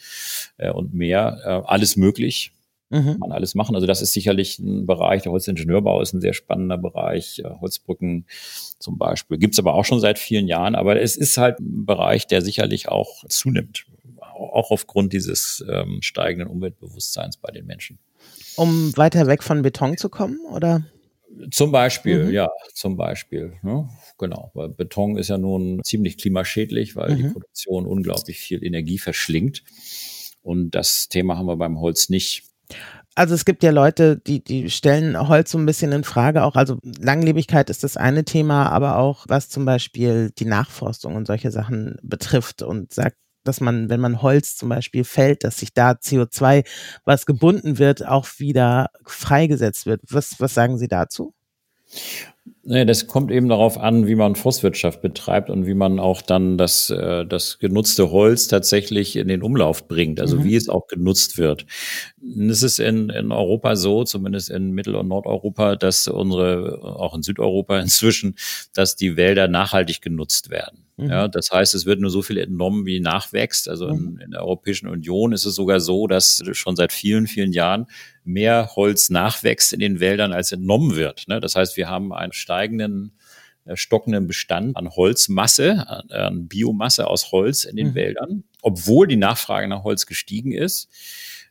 äh, 0.57 0.71
und 0.71 0.93
mehr. 0.93 1.41
Äh, 1.43 1.69
alles 1.69 1.95
möglich. 1.95 2.51
Mhm. 2.89 3.17
Man 3.19 3.33
alles 3.33 3.53
machen. 3.53 3.75
Also 3.75 3.85
das 3.85 4.01
ist 4.01 4.13
sicherlich 4.13 4.59
ein 4.59 4.85
Bereich. 4.85 5.21
Der 5.23 5.33
Holzingenieurbau 5.33 6.01
ist 6.01 6.13
ein 6.13 6.21
sehr 6.21 6.33
spannender 6.33 6.77
Bereich. 6.77 7.39
Äh, 7.39 7.49
Holzbrücken 7.59 8.25
zum 8.79 8.97
Beispiel 8.97 9.37
gibt's 9.37 9.59
aber 9.59 9.73
auch 9.73 9.83
schon 9.83 9.99
seit 9.99 10.17
vielen 10.17 10.47
Jahren. 10.47 10.73
Aber 10.73 10.99
es 10.99 11.17
ist 11.17 11.37
halt 11.37 11.59
ein 11.59 11.85
Bereich, 11.85 12.27
der 12.27 12.41
sicherlich 12.41 12.87
auch 12.87 13.25
zunimmt 13.27 13.85
auch 14.37 14.69
aufgrund 14.69 15.13
dieses 15.13 15.65
ähm, 15.67 16.01
steigenden 16.01 16.47
Umweltbewusstseins 16.47 17.37
bei 17.37 17.51
den 17.51 17.65
Menschen. 17.65 17.97
Um 18.57 18.95
weiter 18.97 19.27
weg 19.27 19.43
von 19.43 19.61
Beton 19.61 19.97
zu 19.97 20.09
kommen, 20.09 20.39
oder? 20.51 20.83
Zum 21.51 21.71
Beispiel, 21.71 22.25
mhm. 22.25 22.31
ja, 22.31 22.49
zum 22.73 22.97
Beispiel. 22.97 23.53
Ne? 23.61 23.87
Genau, 24.17 24.51
weil 24.53 24.69
Beton 24.69 25.17
ist 25.17 25.29
ja 25.29 25.37
nun 25.37 25.81
ziemlich 25.83 26.17
klimaschädlich, 26.17 26.95
weil 26.95 27.11
mhm. 27.11 27.17
die 27.17 27.29
Produktion 27.29 27.85
unglaublich 27.85 28.39
viel 28.39 28.63
Energie 28.63 28.97
verschlingt. 28.97 29.63
Und 30.41 30.71
das 30.71 31.09
Thema 31.09 31.37
haben 31.37 31.45
wir 31.45 31.57
beim 31.57 31.79
Holz 31.79 32.09
nicht. 32.09 32.43
Also 33.15 33.33
es 33.33 33.45
gibt 33.45 33.63
ja 33.63 33.71
Leute, 33.71 34.17
die, 34.17 34.43
die 34.43 34.69
stellen 34.69 35.27
Holz 35.27 35.51
so 35.51 35.57
ein 35.57 35.65
bisschen 35.65 35.91
in 35.91 36.03
Frage 36.03 36.43
auch. 36.43 36.55
Also 36.55 36.77
Langlebigkeit 36.83 37.69
ist 37.69 37.83
das 37.83 37.97
eine 37.97 38.25
Thema, 38.25 38.69
aber 38.69 38.97
auch 38.97 39.25
was 39.27 39.49
zum 39.49 39.65
Beispiel 39.65 40.31
die 40.37 40.45
Nachforstung 40.45 41.15
und 41.15 41.27
solche 41.27 41.51
Sachen 41.51 41.97
betrifft 42.03 42.61
und 42.61 42.93
sagt, 42.93 43.17
dass 43.47 43.61
man, 43.61 43.89
wenn 43.89 43.99
man 43.99 44.21
Holz 44.21 44.55
zum 44.55 44.69
Beispiel 44.69 45.03
fällt, 45.03 45.43
dass 45.43 45.57
sich 45.57 45.73
da 45.73 45.91
CO2, 45.91 46.65
was 47.05 47.25
gebunden 47.25 47.77
wird, 47.77 48.05
auch 48.05 48.27
wieder 48.37 48.89
freigesetzt 49.05 49.85
wird. 49.85 50.01
Was, 50.09 50.39
was 50.39 50.53
sagen 50.53 50.77
Sie 50.77 50.87
dazu? 50.87 51.33
Nee, 52.63 52.83
das 52.83 53.07
kommt 53.07 53.31
eben 53.31 53.47
darauf 53.47 53.77
an, 53.77 54.07
wie 54.07 54.15
man 54.15 54.35
Forstwirtschaft 54.35 55.01
betreibt 55.01 55.49
und 55.49 55.65
wie 55.65 55.73
man 55.73 55.99
auch 55.99 56.21
dann 56.21 56.57
das, 56.57 56.89
äh, 56.89 57.25
das 57.25 57.59
genutzte 57.59 58.11
Holz 58.11 58.47
tatsächlich 58.47 59.15
in 59.15 59.29
den 59.29 59.41
Umlauf 59.41 59.87
bringt, 59.87 60.19
also 60.19 60.37
mhm. 60.37 60.43
wie 60.43 60.55
es 60.55 60.67
auch 60.67 60.87
genutzt 60.87 61.37
wird. 61.37 61.65
Es 62.49 62.63
ist 62.63 62.79
in, 62.79 63.09
in 63.09 63.31
Europa 63.31 63.77
so, 63.77 64.03
zumindest 64.03 64.49
in 64.49 64.71
Mittel- 64.71 64.95
und 64.95 65.07
Nordeuropa, 65.07 65.77
dass 65.77 66.07
unsere, 66.07 66.81
auch 66.83 67.15
in 67.15 67.23
Südeuropa 67.23 67.79
inzwischen, 67.81 68.35
dass 68.73 68.97
die 68.97 69.15
Wälder 69.15 69.47
nachhaltig 69.47 70.01
genutzt 70.01 70.49
werden. 70.49 70.87
Mhm. 70.97 71.09
Ja, 71.09 71.27
das 71.27 71.51
heißt, 71.51 71.75
es 71.75 71.85
wird 71.85 72.01
nur 72.01 72.09
so 72.09 72.23
viel 72.23 72.39
entnommen, 72.39 72.85
wie 72.85 72.99
nachwächst. 72.99 73.69
Also 73.69 73.87
in, 73.87 74.13
mhm. 74.13 74.19
in, 74.19 74.31
der 74.31 74.41
Europäischen 74.41 74.87
Union 74.87 75.31
ist 75.31 75.45
es 75.45 75.55
sogar 75.55 75.79
so, 75.79 76.07
dass 76.07 76.43
schon 76.53 76.75
seit 76.75 76.91
vielen, 76.91 77.27
vielen 77.27 77.53
Jahren 77.53 77.85
mehr 78.23 78.71
Holz 78.75 79.09
nachwächst 79.09 79.73
in 79.73 79.79
den 79.79 79.99
Wäldern, 79.99 80.33
als 80.33 80.51
entnommen 80.51 80.95
wird. 80.95 81.27
Ne? 81.27 81.39
Das 81.39 81.55
heißt, 81.55 81.77
wir 81.77 81.87
haben 81.87 82.11
einen 82.11 82.33
steigenden 82.37 83.11
äh, 83.65 83.75
stockenden 83.75 84.27
Bestand 84.27 84.77
an 84.77 84.89
Holzmasse, 84.89 85.87
an, 86.09 86.47
Biomasse 86.47 87.07
aus 87.07 87.31
Holz 87.31 87.65
in 87.65 87.75
den 87.75 87.89
mhm. 87.89 87.95
Wäldern, 87.95 88.43
obwohl 88.61 89.07
die 89.07 89.17
Nachfrage 89.17 89.67
nach 89.67 89.83
Holz 89.83 90.05
gestiegen 90.05 90.51
ist 90.51 90.89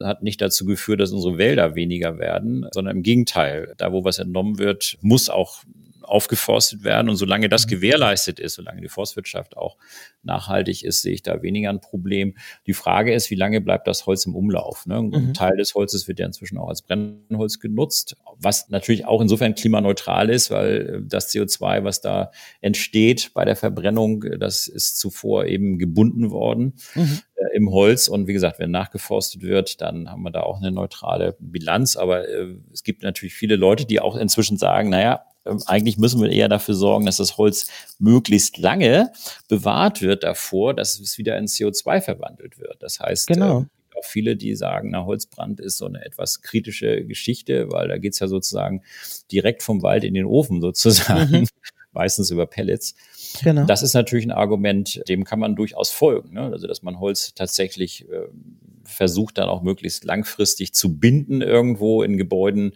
hat 0.02 0.22
nicht 0.22 0.40
dazu 0.40 0.66
geführt, 0.66 1.00
dass 1.00 1.12
unsere 1.12 1.38
Wälder 1.38 1.74
weniger 1.74 2.18
werden, 2.18 2.66
sondern 2.72 2.98
im 2.98 3.02
Gegenteil. 3.02 3.74
Da, 3.76 3.92
wo 3.92 4.04
was 4.04 4.18
entnommen 4.18 4.58
wird, 4.58 4.98
muss 5.00 5.30
auch 5.30 5.62
aufgeforstet 6.06 6.84
werden. 6.84 7.08
Und 7.08 7.16
solange 7.16 7.48
das 7.48 7.66
mhm. 7.66 7.70
gewährleistet 7.70 8.40
ist, 8.40 8.54
solange 8.54 8.80
die 8.80 8.88
Forstwirtschaft 8.88 9.56
auch 9.56 9.76
nachhaltig 10.22 10.84
ist, 10.84 11.02
sehe 11.02 11.12
ich 11.12 11.22
da 11.22 11.42
weniger 11.42 11.70
ein 11.70 11.80
Problem. 11.80 12.34
Die 12.66 12.74
Frage 12.74 13.14
ist, 13.14 13.30
wie 13.30 13.34
lange 13.34 13.60
bleibt 13.60 13.86
das 13.86 14.06
Holz 14.06 14.26
im 14.26 14.34
Umlauf? 14.34 14.86
Ne? 14.86 14.96
Ein 14.96 15.10
mhm. 15.10 15.34
Teil 15.34 15.56
des 15.56 15.74
Holzes 15.74 16.08
wird 16.08 16.18
ja 16.18 16.26
inzwischen 16.26 16.58
auch 16.58 16.68
als 16.68 16.82
Brennholz 16.82 17.60
genutzt, 17.60 18.16
was 18.38 18.68
natürlich 18.68 19.06
auch 19.06 19.20
insofern 19.20 19.54
klimaneutral 19.54 20.30
ist, 20.30 20.50
weil 20.50 21.02
äh, 21.02 21.06
das 21.06 21.32
CO2, 21.32 21.84
was 21.84 22.00
da 22.00 22.30
entsteht 22.60 23.32
bei 23.34 23.44
der 23.44 23.56
Verbrennung, 23.56 24.22
äh, 24.24 24.38
das 24.38 24.66
ist 24.68 24.98
zuvor 24.98 25.46
eben 25.46 25.78
gebunden 25.78 26.30
worden 26.30 26.74
mhm. 26.94 27.20
äh, 27.36 27.56
im 27.56 27.70
Holz. 27.70 28.08
Und 28.08 28.26
wie 28.26 28.32
gesagt, 28.32 28.58
wenn 28.58 28.70
nachgeforstet 28.70 29.42
wird, 29.42 29.80
dann 29.80 30.10
haben 30.10 30.22
wir 30.22 30.30
da 30.30 30.40
auch 30.40 30.58
eine 30.58 30.70
neutrale 30.70 31.36
Bilanz. 31.38 31.96
Aber 31.96 32.28
äh, 32.28 32.56
es 32.72 32.82
gibt 32.82 33.02
natürlich 33.02 33.34
viele 33.34 33.56
Leute, 33.56 33.86
die 33.86 34.00
auch 34.00 34.16
inzwischen 34.16 34.56
sagen, 34.58 34.90
naja, 34.90 35.24
ähm, 35.46 35.62
eigentlich 35.66 35.98
müssen 35.98 36.20
wir 36.20 36.30
eher 36.30 36.48
dafür 36.48 36.74
sorgen, 36.74 37.06
dass 37.06 37.16
das 37.16 37.38
Holz 37.38 37.68
möglichst 37.98 38.58
lange 38.58 39.12
bewahrt 39.48 40.02
wird 40.02 40.24
davor, 40.24 40.74
dass 40.74 40.98
es 40.98 41.18
wieder 41.18 41.36
in 41.38 41.46
CO2 41.46 42.00
verwandelt 42.00 42.58
wird. 42.58 42.82
Das 42.82 43.00
heißt, 43.00 43.28
genau. 43.28 43.62
Äh, 43.62 43.64
auch 43.96 44.04
viele, 44.04 44.36
die 44.36 44.54
sagen, 44.54 44.90
na, 44.90 45.04
Holzbrand 45.04 45.58
ist 45.58 45.78
so 45.78 45.86
eine 45.86 46.04
etwas 46.04 46.42
kritische 46.42 47.04
Geschichte, 47.04 47.70
weil 47.70 47.88
da 47.88 47.96
geht's 47.98 48.18
ja 48.18 48.28
sozusagen 48.28 48.82
direkt 49.32 49.62
vom 49.62 49.82
Wald 49.82 50.04
in 50.04 50.14
den 50.14 50.26
Ofen 50.26 50.60
sozusagen, 50.60 51.40
mhm. 51.40 51.46
meistens 51.92 52.30
über 52.30 52.46
Pellets. 52.46 52.94
Genau. 53.42 53.64
Das 53.64 53.82
ist 53.82 53.94
natürlich 53.94 54.26
ein 54.26 54.32
Argument, 54.32 55.02
dem 55.08 55.24
kann 55.24 55.38
man 55.38 55.56
durchaus 55.56 55.90
folgen. 55.90 56.34
Ne? 56.34 56.42
Also, 56.42 56.66
dass 56.66 56.82
man 56.82 57.00
Holz 57.00 57.34
tatsächlich 57.34 58.08
äh, 58.10 58.28
versucht 58.86 59.38
dann 59.38 59.48
auch 59.48 59.62
möglichst 59.62 60.04
langfristig 60.04 60.74
zu 60.74 60.98
binden 60.98 61.42
irgendwo 61.42 62.02
in 62.02 62.16
Gebäuden, 62.16 62.72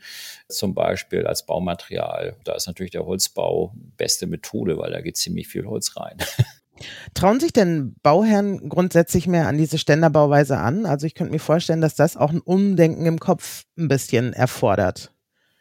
zum 0.48 0.74
Beispiel 0.74 1.26
als 1.26 1.46
Baumaterial. 1.46 2.36
Da 2.44 2.54
ist 2.54 2.66
natürlich 2.66 2.92
der 2.92 3.06
Holzbau 3.06 3.74
beste 3.96 4.26
Methode, 4.26 4.78
weil 4.78 4.92
da 4.92 5.00
geht 5.00 5.16
ziemlich 5.16 5.48
viel 5.48 5.66
Holz 5.66 5.96
rein. 5.96 6.18
Trauen 7.14 7.40
sich 7.40 7.52
denn 7.52 7.94
Bauherren 8.02 8.68
grundsätzlich 8.68 9.26
mehr 9.26 9.48
an 9.48 9.58
diese 9.58 9.78
Ständerbauweise 9.78 10.56
an? 10.58 10.86
Also 10.86 11.06
ich 11.06 11.14
könnte 11.14 11.32
mir 11.32 11.38
vorstellen, 11.38 11.80
dass 11.80 11.94
das 11.94 12.16
auch 12.16 12.30
ein 12.30 12.40
Umdenken 12.40 13.06
im 13.06 13.18
Kopf 13.18 13.64
ein 13.78 13.88
bisschen 13.88 14.32
erfordert. 14.32 15.12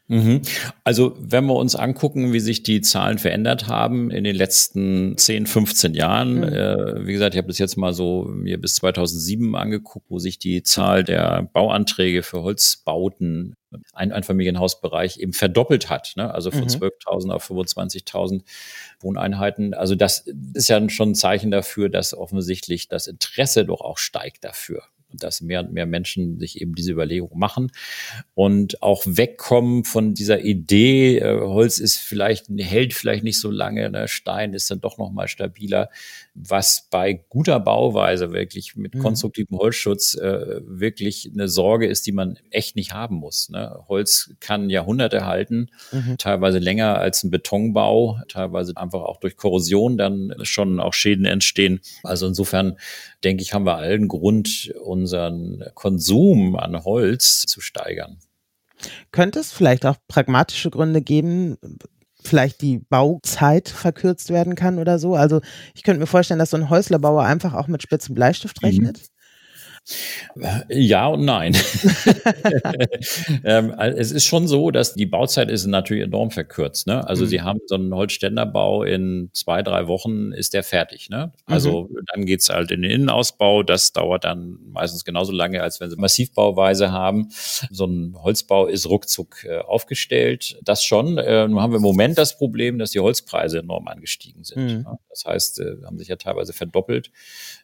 Mhm. 0.10 0.42
Also 0.84 1.16
wenn 1.20 1.46
wir 1.46 1.56
uns 1.56 1.76
angucken, 1.76 2.34
wie 2.34 2.40
sich 2.40 2.64
die 2.64 2.82
Zahlen 2.82 3.20
verändert 3.20 3.68
haben 3.68 4.10
in 4.10 4.24
den 4.24 4.36
letzten 4.36 5.16
10, 5.16 5.46
15 5.46 5.94
Jahren, 5.94 6.38
mhm. 6.38 6.44
äh, 6.44 7.06
wie 7.06 7.14
gesagt, 7.14 7.36
ich 7.36 7.38
habe 7.38 7.48
das 7.48 7.60
jetzt 7.60 7.78
mal 7.78 7.94
so 7.94 8.24
mir 8.28 8.60
bis 8.60 8.76
2007 8.76 9.56
angeguckt, 9.56 10.08
wo 10.10 10.18
sich 10.18 10.40
die 10.40 10.64
Zahl 10.64 11.04
der 11.04 11.44
Bauanträge 11.54 12.24
für 12.24 12.42
Holzbauten 12.42 13.56
ein 13.94 14.12
Einfamilienhausbereich 14.12 15.20
eben 15.20 15.34
verdoppelt 15.34 15.92
hat, 15.92 16.14
ne? 16.16 16.34
also 16.34 16.50
von 16.50 16.62
mhm. 16.62 16.70
12.000 16.70 17.32
auf 17.32 17.48
25.000 17.48 18.42
Wohneinheiten. 19.00 19.76
Also 19.76 19.94
das 19.94 20.26
ist 20.56 20.70
ja 20.70 20.90
schon 20.90 21.12
ein 21.12 21.16
Zeichen 21.16 21.52
dafür, 21.52 21.88
dass 21.90 22.16
offensichtlich 22.16 22.88
das 22.88 23.06
Interesse 23.06 23.64
doch 23.64 23.82
auch 23.82 24.00
steigt 24.00 24.44
dafür. 24.44 24.82
Dass 25.14 25.42
mehr 25.42 25.62
und 25.62 25.72
mehr 25.72 25.86
Menschen 25.86 26.40
sich 26.40 26.62
eben 26.62 26.76
diese 26.76 26.92
Überlegung 26.92 27.38
machen 27.38 27.72
und 28.34 28.82
auch 28.82 29.04
wegkommen 29.06 29.84
von 29.84 30.14
dieser 30.14 30.42
Idee, 30.42 31.20
äh, 31.20 31.40
Holz 31.40 31.80
ist 31.80 31.98
vielleicht, 31.98 32.48
hält 32.58 32.94
vielleicht 32.94 33.24
nicht 33.24 33.40
so 33.40 33.52
lange, 33.52 33.90
ne? 33.90 34.08
Stein 34.08 34.54
ist 34.54 34.70
dann 34.70 34.82
doch 34.82 34.98
noch 34.98 35.12
mal 35.12 35.28
stabiler, 35.28 35.90
was 36.42 36.88
bei 36.90 37.26
guter 37.30 37.60
Bauweise 37.60 38.32
wirklich 38.32 38.76
mit 38.76 38.96
mhm. 38.96 39.00
konstruktivem 39.00 39.58
Holzschutz 39.58 40.16
äh, 40.16 40.62
wirklich 40.66 41.30
eine 41.34 41.50
Sorge 41.50 41.88
ist, 41.88 42.08
die 42.08 42.14
man 42.14 42.40
echt 42.50 42.76
nicht 42.76 42.94
haben 42.94 43.16
muss. 43.16 43.50
Ne? 43.50 43.78
Holz 43.90 44.34
kann 44.40 44.70
Jahrhunderte 44.70 45.26
halten, 45.26 45.70
mhm. 45.92 46.18
teilweise 46.18 46.60
länger 46.60 46.98
als 46.98 47.24
ein 47.24 47.32
Betonbau, 47.32 48.20
teilweise 48.30 48.76
einfach 48.78 49.02
auch 49.02 49.18
durch 49.18 49.36
Korrosion 49.36 49.98
dann 49.98 50.34
schon 50.44 50.80
auch 50.80 50.94
Schäden 50.94 51.26
entstehen. 51.26 51.82
Also 52.04 52.28
insofern 52.28 52.78
denke 53.24 53.44
ich, 53.44 53.54
haben 53.54 53.66
wir 53.66 53.76
allen 53.76 54.08
Grund, 54.08 54.74
unseren 54.82 55.64
Konsum 55.74 56.56
an 56.56 56.86
Holz 56.86 57.42
zu 57.42 57.60
steigern. 57.60 58.18
Könnte 59.12 59.40
es 59.40 59.52
vielleicht 59.52 59.86
auch 59.86 59.98
pragmatische 60.08 60.70
Gründe 60.70 61.02
geben, 61.02 61.58
vielleicht 62.30 62.62
die 62.62 62.80
Bauzeit 62.80 63.70
verkürzt 63.70 64.30
werden 64.30 64.56
kann 64.56 64.80
oder 64.80 65.00
so? 65.00 65.16
Also 65.16 65.42
ich 65.76 65.84
könnte 65.84 66.00
mir 66.00 66.08
vorstellen, 66.08 66.40
dass 66.40 66.52
so 66.52 66.58
ein 66.58 66.70
Häuslerbauer 66.70 67.24
einfach 67.24 67.54
auch 67.54 67.68
mit 67.68 67.84
spitzem 67.84 68.16
Bleistift 68.16 68.62
mhm. 68.62 68.68
rechnet. 68.68 68.98
Mhm. 68.98 69.19
Ja 70.70 71.08
und 71.08 71.26
nein. 71.26 71.56
ähm, 73.44 73.72
es 73.72 74.12
ist 74.12 74.26
schon 74.26 74.48
so, 74.48 74.72
dass 74.72 74.94
die 74.94 75.06
Bauzeit 75.06 75.50
ist 75.50 75.66
natürlich 75.66 76.04
enorm 76.04 76.32
verkürzt. 76.32 76.88
Ne? 76.88 77.08
Also 77.08 77.26
mhm. 77.26 77.30
Sie 77.30 77.42
haben 77.42 77.60
so 77.66 77.76
einen 77.76 77.94
Holzständerbau 77.94 78.84
in 78.84 79.30
zwei, 79.34 79.64
drei 79.64 79.88
Wochen 79.88 80.32
ist 80.32 80.54
der 80.54 80.64
fertig. 80.64 81.10
Ne? 81.10 81.32
Also 81.46 81.90
mhm. 81.92 82.06
dann 82.14 82.26
geht's 82.26 82.50
halt 82.50 82.72
in 82.72 82.82
den 82.82 82.92
Innenausbau. 82.92 83.64
Das 83.64 83.94
dauert 83.94 84.24
dann 84.24 84.60
meistens 84.68 85.04
genauso 85.06 85.32
lange, 85.32 85.62
als 85.62 85.80
wenn 85.80 85.90
Sie 85.90 85.96
Massivbauweise 85.96 86.92
haben. 86.92 87.30
So 87.72 87.86
ein 87.86 88.16
Holzbau 88.18 88.68
ist 88.68 88.88
ruckzuck 88.88 89.44
äh, 89.46 89.60
aufgestellt. 89.60 90.58
Das 90.64 90.84
schon. 90.84 91.18
Äh, 91.18 91.48
nun 91.48 91.60
haben 91.60 91.74
wir 91.74 91.78
im 91.78 91.84
Moment 91.84 92.18
das 92.18 92.38
Problem, 92.38 92.80
dass 92.80 92.92
die 92.92 93.00
Holzpreise 93.00 93.60
enorm 93.60 93.88
angestiegen 93.88 94.44
sind. 94.44 94.62
Mhm. 94.62 94.82
Ne? 94.84 95.00
Das 95.10 95.26
heißt, 95.26 95.60
äh, 95.60 95.78
haben 95.86 95.98
sich 95.98 96.08
ja 96.08 96.16
teilweise 96.16 96.54
verdoppelt. 96.54 97.12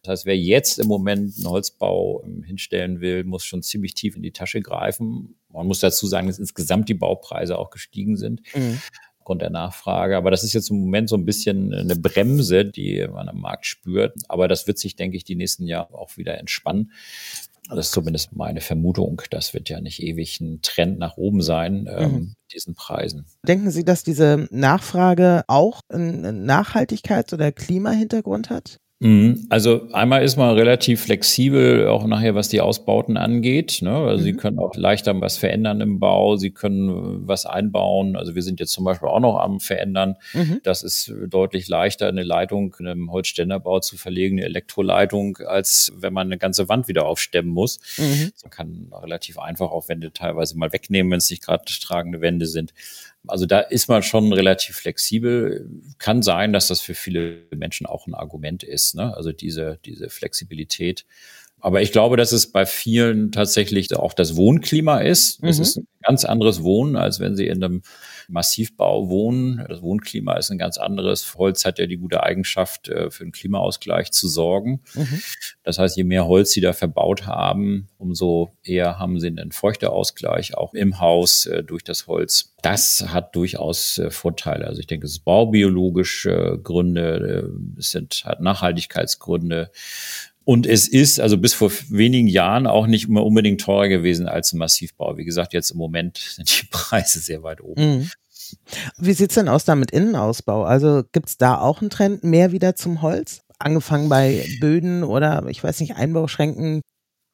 Das 0.04 0.12
heißt, 0.12 0.26
wer 0.26 0.38
jetzt 0.38 0.80
im 0.80 0.88
Moment 0.88 1.36
einen 1.38 1.48
Holzbau 1.48 2.15
ähm, 2.24 2.44
hinstellen 2.44 3.02
will, 3.02 3.24
muss 3.24 3.46
schon 3.46 3.64
ziemlich 3.64 3.94
tief 3.94 4.16
in 4.16 4.24
die 4.24 4.32
Tasche 4.32 4.62
greifen. 4.62 5.36
Man 5.50 5.68
muss 5.68 5.80
dazu 5.80 6.08
sagen, 6.08 6.28
dass 6.28 6.40
insgesamt 6.40 6.90
die 6.90 6.94
Baupreise 6.94 7.58
auch 7.58 7.70
gestiegen 7.70 8.18
sind. 8.18 8.42
Mhm 8.56 8.80
aufgrund 9.26 9.42
der 9.42 9.50
Nachfrage. 9.50 10.18
Aber 10.18 10.30
das 10.30 10.44
ist 10.44 10.54
jetzt 10.54 10.70
im 10.70 10.80
Moment 10.80 11.10
so 11.10 11.16
ein 11.16 11.26
bisschen 11.26 11.74
eine 11.74 11.96
Bremse, 11.96 12.64
die 12.64 13.08
man 13.12 13.28
am 13.28 13.40
Markt 13.40 13.66
spürt. 13.66 14.14
Aber 14.30 14.48
das 14.48 14.68
wird 14.68 14.78
sich, 14.78 14.96
denke 14.96 15.18
ich, 15.18 15.24
die 15.24 15.36
nächsten 15.36 15.66
Jahre 15.66 15.96
auch 15.96 16.16
wieder 16.16 16.38
entspannen. 16.38 16.92
Das 17.68 17.88
ist 17.88 17.92
zumindest 17.94 18.36
meine 18.36 18.62
Vermutung. 18.62 19.24
Das 19.32 19.56
wird 19.56 19.68
ja 19.70 19.82
nicht 19.82 20.00
ewig 20.00 20.40
ein 20.40 20.62
Trend 20.62 21.00
nach 21.00 21.18
oben 21.18 21.42
sein, 21.42 21.90
ähm, 21.90 22.12
mhm. 22.12 22.20
mit 22.20 22.54
diesen 22.54 22.76
Preisen. 22.76 23.26
Denken 23.48 23.72
Sie, 23.72 23.84
dass 23.84 24.04
diese 24.04 24.48
Nachfrage 24.52 25.44
auch 25.48 25.82
einen 25.90 26.48
Nachhaltigkeits- 26.48 27.34
oder 27.34 27.52
Klimahintergrund 27.52 28.52
hat? 28.52 28.78
Mhm. 29.00 29.46
Also 29.50 29.90
einmal 29.92 30.24
ist 30.24 30.38
man 30.38 30.56
relativ 30.56 31.02
flexibel, 31.02 31.88
auch 31.90 32.08
nachher, 32.08 32.34
was 32.34 32.48
die 32.48 32.62
Ausbauten 32.62 33.18
angeht. 33.18 33.80
Ne? 33.82 33.92
Also 33.92 34.20
mhm. 34.20 34.24
Sie 34.24 34.34
können 34.34 34.58
auch 34.58 34.74
leichter 34.76 35.20
was 35.20 35.38
verändern 35.38 35.82
im 35.82 36.00
Bau, 36.00 36.38
Sie 36.38 36.52
können 36.52 37.28
was 37.28 37.46
einbauen. 37.46 38.16
Also 38.16 38.36
wir 38.36 38.42
sind 38.42 38.60
jetzt 38.62 38.72
zum 38.72 38.86
Beispiel 38.86 39.10
auch 39.10 39.20
noch 39.20 39.38
am 39.38 39.60
Verändern. 39.60 40.16
Mhm. 40.34 40.62
Das 40.64 40.82
ist 40.82 41.14
deutlich 41.28 41.68
leichter, 41.68 42.08
eine 42.08 42.24
Leitung 42.24 42.74
in 42.80 42.88
einem 42.88 43.12
Holzständerbau 43.12 43.82
zu 43.82 43.98
verlegen, 43.98 44.38
eine 44.38 44.46
Elektroleitung, 44.46 45.38
als 45.46 45.92
wenn 45.98 46.14
man 46.14 46.28
eine 46.28 46.38
ganze 46.38 46.70
Wand 46.70 46.88
wieder 46.88 47.06
aufstemmen 47.06 47.52
muss. 47.52 47.80
Mhm. 47.98 48.32
Man 48.44 48.50
kann 48.50 48.88
relativ 48.94 49.40
einfach 49.40 49.72
auch 49.72 49.90
Wände 49.90 50.14
teilweise 50.14 50.58
mal 50.58 50.72
wegnehmen, 50.72 51.12
wenn 51.12 51.18
es 51.18 51.30
nicht 51.30 51.44
gerade 51.44 51.66
tragende 51.66 52.22
Wände 52.22 52.46
sind. 52.46 52.74
Also 53.28 53.46
da 53.46 53.60
ist 53.60 53.88
man 53.88 54.04
schon 54.04 54.32
relativ 54.34 54.78
flexibel. 54.78 55.70
Kann 55.98 56.22
sein, 56.22 56.54
dass 56.54 56.68
das 56.68 56.82
für 56.82 56.94
viele 56.94 57.44
Menschen 57.56 57.86
auch 57.86 58.08
ein 58.08 58.14
Argument 58.14 58.64
ist. 58.64 58.96
Ne? 58.96 59.16
Also 59.16 59.32
diese, 59.32 59.80
diese 59.86 60.10
Flexibilität. 60.10 61.06
Aber 61.62 61.82
ich 61.82 61.92
glaube, 61.92 62.16
dass 62.18 62.32
es 62.32 62.52
bei 62.52 62.66
vielen 62.66 63.32
tatsächlich 63.32 63.96
auch 63.96 64.14
das 64.14 64.36
Wohnklima 64.36 65.00
ist. 65.00 65.42
Mhm. 65.42 65.50
ist 65.50 65.78
ein 65.78 65.88
ganz 66.04 66.24
anderes 66.24 66.62
Wohnen, 66.62 66.96
als 66.96 67.20
wenn 67.20 67.36
sie 67.36 67.48
in 67.48 67.64
einem 67.64 67.82
Massivbau 68.28 69.10
wohnen. 69.10 69.66
Das 69.68 69.82
Wohnklima 69.82 70.34
ist 70.34 70.52
ein 70.52 70.58
ganz 70.58 70.78
anderes. 70.78 71.36
Holz 71.36 71.66
hat 71.66 71.80
ja 71.80 71.86
die 71.86 71.98
gute 71.98 72.24
Eigenschaft, 72.24 72.90
äh, 72.90 73.10
für 73.10 73.24
den 73.24 73.32
Klimaausgleich 73.32 74.12
zu 74.12 74.28
sorgen. 74.28 74.82
Mhm. 74.94 75.22
Das 75.64 75.80
heißt, 75.80 75.98
je 75.98 76.04
mehr 76.04 76.28
Holz 76.28 76.52
sie 76.52 76.62
da 76.62 76.74
verbaut 76.74 77.26
haben, 77.26 77.88
umso 77.98 78.52
eher 78.64 79.00
haben 79.00 79.20
sie 79.20 79.28
einen 79.28 79.52
Feuchteausgleich 79.52 80.56
auch 80.56 80.74
im 80.74 81.00
Haus 81.00 81.46
äh, 81.46 81.64
durch 81.64 81.84
das 81.84 82.08
Holz. 82.08 82.54
Das 82.62 83.08
hat 83.10 83.36
durchaus 83.36 83.98
äh, 83.98 84.12
Vorteile. 84.12 84.68
Also 84.68 84.80
ich 84.80 84.88
denke, 84.88 85.06
es 85.06 85.14
ist 85.14 85.26
baubiologische 85.26 86.60
Gründe, 86.62 87.50
es 87.78 87.92
sind 87.92 88.24
halt 88.26 88.42
Nachhaltigkeitsgründe. 88.42 89.72
Und 90.46 90.68
es 90.68 90.88
ist 90.88 91.20
also 91.20 91.38
bis 91.38 91.54
vor 91.56 91.72
wenigen 91.90 92.28
Jahren 92.28 92.68
auch 92.68 92.86
nicht 92.86 93.10
immer 93.10 93.26
unbedingt 93.26 93.62
teurer 93.62 93.88
gewesen 93.88 94.28
als 94.28 94.54
ein 94.54 94.60
Massivbau. 94.60 95.18
Wie 95.18 95.26
gesagt, 95.26 95.54
jetzt 95.54 95.72
im 95.72 95.78
Moment 95.78 96.18
sind 96.36 96.50
die 96.62 96.68
Preise 96.70 97.20
sehr 97.20 97.44
weit 97.44 97.62
oben. 97.62 97.82
Mhm. 97.82 98.10
Wie 99.00 99.14
sieht's 99.14 99.34
denn 99.36 99.50
aus 99.50 99.66
da 99.66 99.74
mit 99.74 99.90
Innenausbau? 99.90 100.64
Also 100.64 101.04
gibt's 101.12 101.38
da 101.38 101.60
auch 101.60 101.82
einen 101.82 101.90
Trend 101.90 102.24
mehr 102.24 102.52
wieder 102.52 102.76
zum 102.76 103.02
Holz? 103.02 103.42
Angefangen 103.58 104.08
bei 104.08 104.46
Böden 104.60 105.04
oder 105.04 105.46
ich 105.48 105.64
weiß 105.64 105.80
nicht, 105.80 105.96
Einbauschränken, 105.96 106.82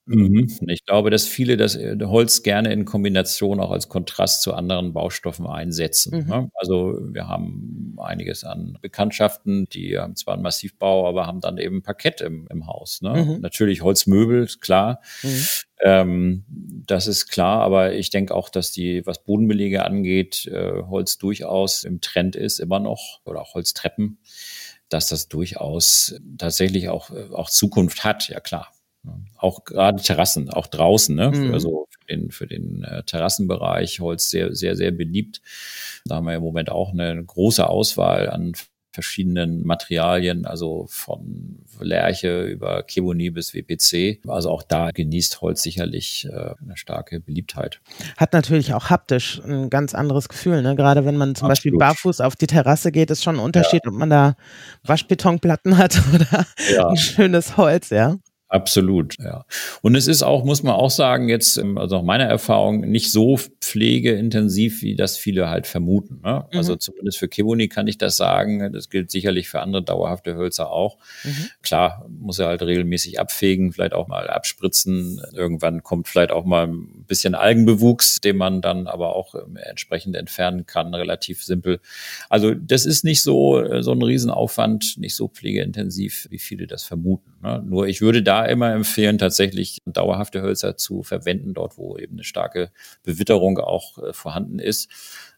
Mhm. 0.07 0.47
Ich 0.67 0.83
glaube, 0.85 1.09
dass 1.11 1.27
viele 1.27 1.57
das 1.57 1.75
äh, 1.75 1.95
Holz 2.01 2.41
gerne 2.43 2.73
in 2.73 2.85
Kombination 2.85 3.59
auch 3.59 3.71
als 3.71 3.87
Kontrast 3.87 4.41
zu 4.41 4.53
anderen 4.53 4.93
Baustoffen 4.93 5.45
einsetzen. 5.45 6.23
Mhm. 6.23 6.27
Ne? 6.27 6.49
Also 6.55 6.99
wir 7.11 7.27
haben 7.27 7.95
einiges 7.99 8.43
an 8.43 8.77
Bekanntschaften, 8.81 9.69
die 9.69 9.97
haben 9.99 10.15
zwar 10.15 10.33
einen 10.33 10.43
Massivbau, 10.43 11.07
aber 11.07 11.27
haben 11.27 11.39
dann 11.39 11.57
eben 11.57 11.83
Parkett 11.83 12.21
im, 12.21 12.47
im 12.49 12.65
Haus. 12.67 13.01
Ne? 13.01 13.25
Mhm. 13.25 13.41
Natürlich 13.41 13.83
Holzmöbel, 13.83 14.47
klar. 14.59 15.01
Mhm. 15.21 15.45
Ähm, 15.83 16.45
das 16.87 17.07
ist 17.07 17.27
klar, 17.27 17.61
aber 17.61 17.93
ich 17.93 18.09
denke 18.09 18.33
auch, 18.35 18.49
dass 18.49 18.71
die, 18.71 19.05
was 19.05 19.23
Bodenbelege 19.23 19.85
angeht, 19.85 20.45
äh, 20.47 20.81
Holz 20.83 21.17
durchaus 21.19 21.83
im 21.83 22.01
Trend 22.01 22.35
ist, 22.35 22.59
immer 22.59 22.79
noch, 22.79 23.19
oder 23.25 23.41
auch 23.41 23.53
Holztreppen, 23.53 24.19
dass 24.89 25.09
das 25.09 25.27
durchaus 25.27 26.15
tatsächlich 26.37 26.89
auch, 26.89 27.11
äh, 27.11 27.29
auch 27.33 27.49
Zukunft 27.49 28.03
hat, 28.03 28.29
ja 28.29 28.39
klar. 28.39 28.71
Auch 29.37 29.63
gerade 29.63 30.01
Terrassen, 30.01 30.49
auch 30.49 30.67
draußen, 30.67 31.15
ne? 31.15 31.31
Mhm. 31.31 31.53
Also 31.53 31.87
für 31.89 32.05
den, 32.07 32.31
für 32.31 32.47
den 32.47 32.83
äh, 32.83 33.03
Terrassenbereich 33.03 33.99
Holz 33.99 34.29
sehr, 34.29 34.53
sehr, 34.53 34.75
sehr 34.75 34.91
beliebt. 34.91 35.41
Da 36.05 36.15
haben 36.15 36.25
wir 36.25 36.35
im 36.35 36.43
Moment 36.43 36.71
auch 36.71 36.91
eine 36.91 37.23
große 37.23 37.67
Auswahl 37.67 38.29
an 38.29 38.53
verschiedenen 38.93 39.65
Materialien, 39.65 40.45
also 40.45 40.85
von 40.89 41.59
Lärche 41.79 42.43
über 42.43 42.83
Keboni 42.83 43.29
bis 43.29 43.53
WPC. 43.53 44.19
Also 44.27 44.49
auch 44.49 44.63
da 44.63 44.91
genießt 44.91 45.41
Holz 45.41 45.63
sicherlich 45.63 46.27
äh, 46.29 46.53
eine 46.61 46.75
starke 46.75 47.19
Beliebtheit. 47.19 47.79
Hat 48.17 48.33
natürlich 48.33 48.73
auch 48.73 48.89
haptisch 48.89 49.41
ein 49.45 49.69
ganz 49.69 49.95
anderes 49.95 50.27
Gefühl. 50.29 50.61
Ne? 50.61 50.75
Gerade 50.75 51.05
wenn 51.05 51.17
man 51.17 51.35
zum 51.35 51.49
Absolut. 51.49 51.49
Beispiel 51.49 51.77
barfuß 51.77 52.21
auf 52.21 52.35
die 52.35 52.47
Terrasse 52.47 52.91
geht, 52.91 53.11
ist 53.11 53.23
schon 53.23 53.37
ein 53.37 53.43
Unterschied, 53.43 53.81
ja. 53.85 53.91
ob 53.91 53.97
man 53.97 54.09
da 54.09 54.35
Waschbetonplatten 54.83 55.77
hat 55.77 56.01
oder 56.13 56.45
ja. 56.73 56.89
ein 56.89 56.97
schönes 56.97 57.57
Holz, 57.57 57.89
ja. 57.89 58.17
Absolut, 58.51 59.15
ja. 59.17 59.45
Und 59.81 59.95
es 59.95 60.07
ist 60.07 60.23
auch, 60.23 60.43
muss 60.43 60.61
man 60.61 60.73
auch 60.73 60.89
sagen, 60.89 61.29
jetzt, 61.29 61.55
ähm, 61.55 61.77
also 61.77 61.95
nach 61.95 62.03
meiner 62.03 62.25
Erfahrung, 62.25 62.81
nicht 62.81 63.09
so 63.09 63.39
pflegeintensiv, 63.61 64.81
wie 64.81 64.97
das 64.97 65.15
viele 65.15 65.49
halt 65.49 65.67
vermuten. 65.67 66.19
Ne? 66.21 66.45
Mhm. 66.51 66.57
Also 66.57 66.75
zumindest 66.75 67.17
für 67.17 67.29
Kibuni 67.29 67.69
kann 67.69 67.87
ich 67.87 67.97
das 67.97 68.17
sagen. 68.17 68.73
Das 68.73 68.89
gilt 68.89 69.09
sicherlich 69.09 69.47
für 69.47 69.61
andere 69.61 69.83
dauerhafte 69.83 70.35
Hölzer 70.35 70.69
auch. 70.69 70.97
Mhm. 71.23 71.47
Klar, 71.61 72.05
muss 72.09 72.39
er 72.39 72.47
halt 72.47 72.61
regelmäßig 72.61 73.21
abfegen, 73.21 73.71
vielleicht 73.71 73.93
auch 73.93 74.09
mal 74.09 74.29
abspritzen. 74.29 75.21
Irgendwann 75.31 75.81
kommt 75.81 76.09
vielleicht 76.09 76.31
auch 76.31 76.43
mal 76.43 76.67
ein 76.67 77.05
bisschen 77.07 77.35
Algenbewuchs, 77.35 78.19
den 78.19 78.35
man 78.35 78.61
dann 78.61 78.87
aber 78.87 79.15
auch 79.15 79.33
ähm, 79.33 79.55
entsprechend 79.55 80.17
entfernen 80.17 80.65
kann, 80.65 80.93
relativ 80.93 81.41
simpel. 81.41 81.79
Also 82.27 82.53
das 82.53 82.85
ist 82.85 83.05
nicht 83.05 83.21
so, 83.21 83.61
äh, 83.61 83.81
so 83.81 83.93
ein 83.93 84.01
Riesenaufwand, 84.01 84.97
nicht 84.97 85.15
so 85.15 85.29
pflegeintensiv, 85.29 86.27
wie 86.29 86.39
viele 86.39 86.67
das 86.67 86.83
vermuten. 86.83 87.31
Ne? 87.41 87.63
Nur 87.65 87.87
ich 87.87 88.01
würde 88.01 88.21
da 88.21 88.40
immer 88.45 88.73
empfehlen, 88.73 89.17
tatsächlich 89.17 89.79
dauerhafte 89.85 90.41
Hölzer 90.41 90.77
zu 90.77 91.03
verwenden, 91.03 91.53
dort 91.53 91.77
wo 91.77 91.97
eben 91.97 92.15
eine 92.15 92.23
starke 92.23 92.71
Bewitterung 93.03 93.59
auch 93.59 93.97
äh, 93.97 94.13
vorhanden 94.13 94.59
ist. 94.59 94.89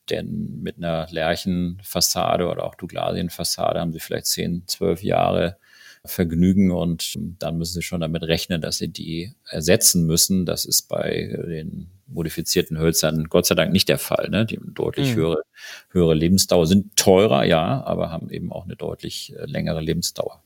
Denn 0.10 0.60
mit 0.62 0.78
einer 0.78 1.08
Lärchenfassade 1.10 2.48
oder 2.48 2.66
auch 2.66 2.76
Douglasienfassade 2.76 3.80
haben 3.80 3.94
sie 3.94 4.00
vielleicht 4.00 4.26
10, 4.26 4.64
12 4.68 5.04
Jahre 5.04 5.58
Vergnügen 6.06 6.72
und 6.72 7.18
dann 7.40 7.58
müssen 7.58 7.76
sie 7.76 7.82
schon 7.82 8.02
damit 8.02 8.24
rechnen, 8.24 8.60
dass 8.60 8.78
sie 8.78 8.90
die 8.90 9.32
ersetzen 9.50 10.06
müssen. 10.06 10.46
Das 10.46 10.66
ist 10.66 10.90
bei 10.90 11.34
den 11.48 11.88
modifizierten 12.08 12.78
Hölzern 12.78 13.26
Gott 13.30 13.46
sei 13.46 13.56
Dank 13.56 13.72
nicht 13.72 13.88
der 13.88 13.98
Fall. 14.00 14.30
Ne? 14.30 14.46
Die 14.46 14.58
haben 14.58 14.74
deutlich 14.74 15.12
mhm. 15.12 15.16
höhere, 15.16 15.44
höhere 15.92 16.14
Lebensdauer, 16.14 16.68
sind 16.68 16.98
teurer, 16.98 17.46
ja, 17.46 17.82
aber 17.86 18.12
haben 18.12 18.30
eben 18.30 18.52
auch 18.52 18.66
eine 18.66 18.76
deutlich 18.76 19.34
äh, 19.38 19.46
längere 19.46 19.80
Lebensdauer. 19.80 20.44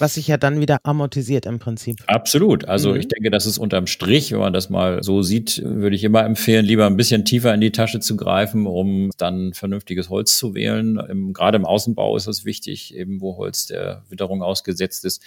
Was 0.00 0.14
sich 0.14 0.28
ja 0.28 0.36
dann 0.36 0.60
wieder 0.60 0.78
amortisiert 0.82 1.46
im 1.46 1.58
Prinzip. 1.58 2.02
Absolut. 2.06 2.66
Also 2.66 2.90
mhm. 2.90 3.00
ich 3.00 3.08
denke, 3.08 3.30
das 3.30 3.46
ist 3.46 3.58
unterm 3.58 3.86
Strich, 3.86 4.32
wenn 4.32 4.38
man 4.38 4.52
das 4.52 4.70
mal 4.70 5.02
so 5.02 5.22
sieht, 5.22 5.62
würde 5.64 5.96
ich 5.96 6.04
immer 6.04 6.24
empfehlen, 6.24 6.64
lieber 6.64 6.86
ein 6.86 6.96
bisschen 6.96 7.24
tiefer 7.24 7.52
in 7.54 7.60
die 7.60 7.72
Tasche 7.72 8.00
zu 8.00 8.16
greifen, 8.16 8.66
um 8.66 9.10
dann 9.18 9.52
vernünftiges 9.54 10.08
Holz 10.08 10.36
zu 10.36 10.54
wählen. 10.54 10.98
Im, 11.08 11.32
gerade 11.32 11.56
im 11.56 11.64
Außenbau 11.64 12.16
ist 12.16 12.26
es 12.26 12.44
wichtig, 12.44 12.94
eben 12.94 13.20
wo 13.20 13.36
Holz 13.36 13.66
der 13.66 14.04
Witterung 14.08 14.42
ausgesetzt 14.42 15.04
ist, 15.04 15.22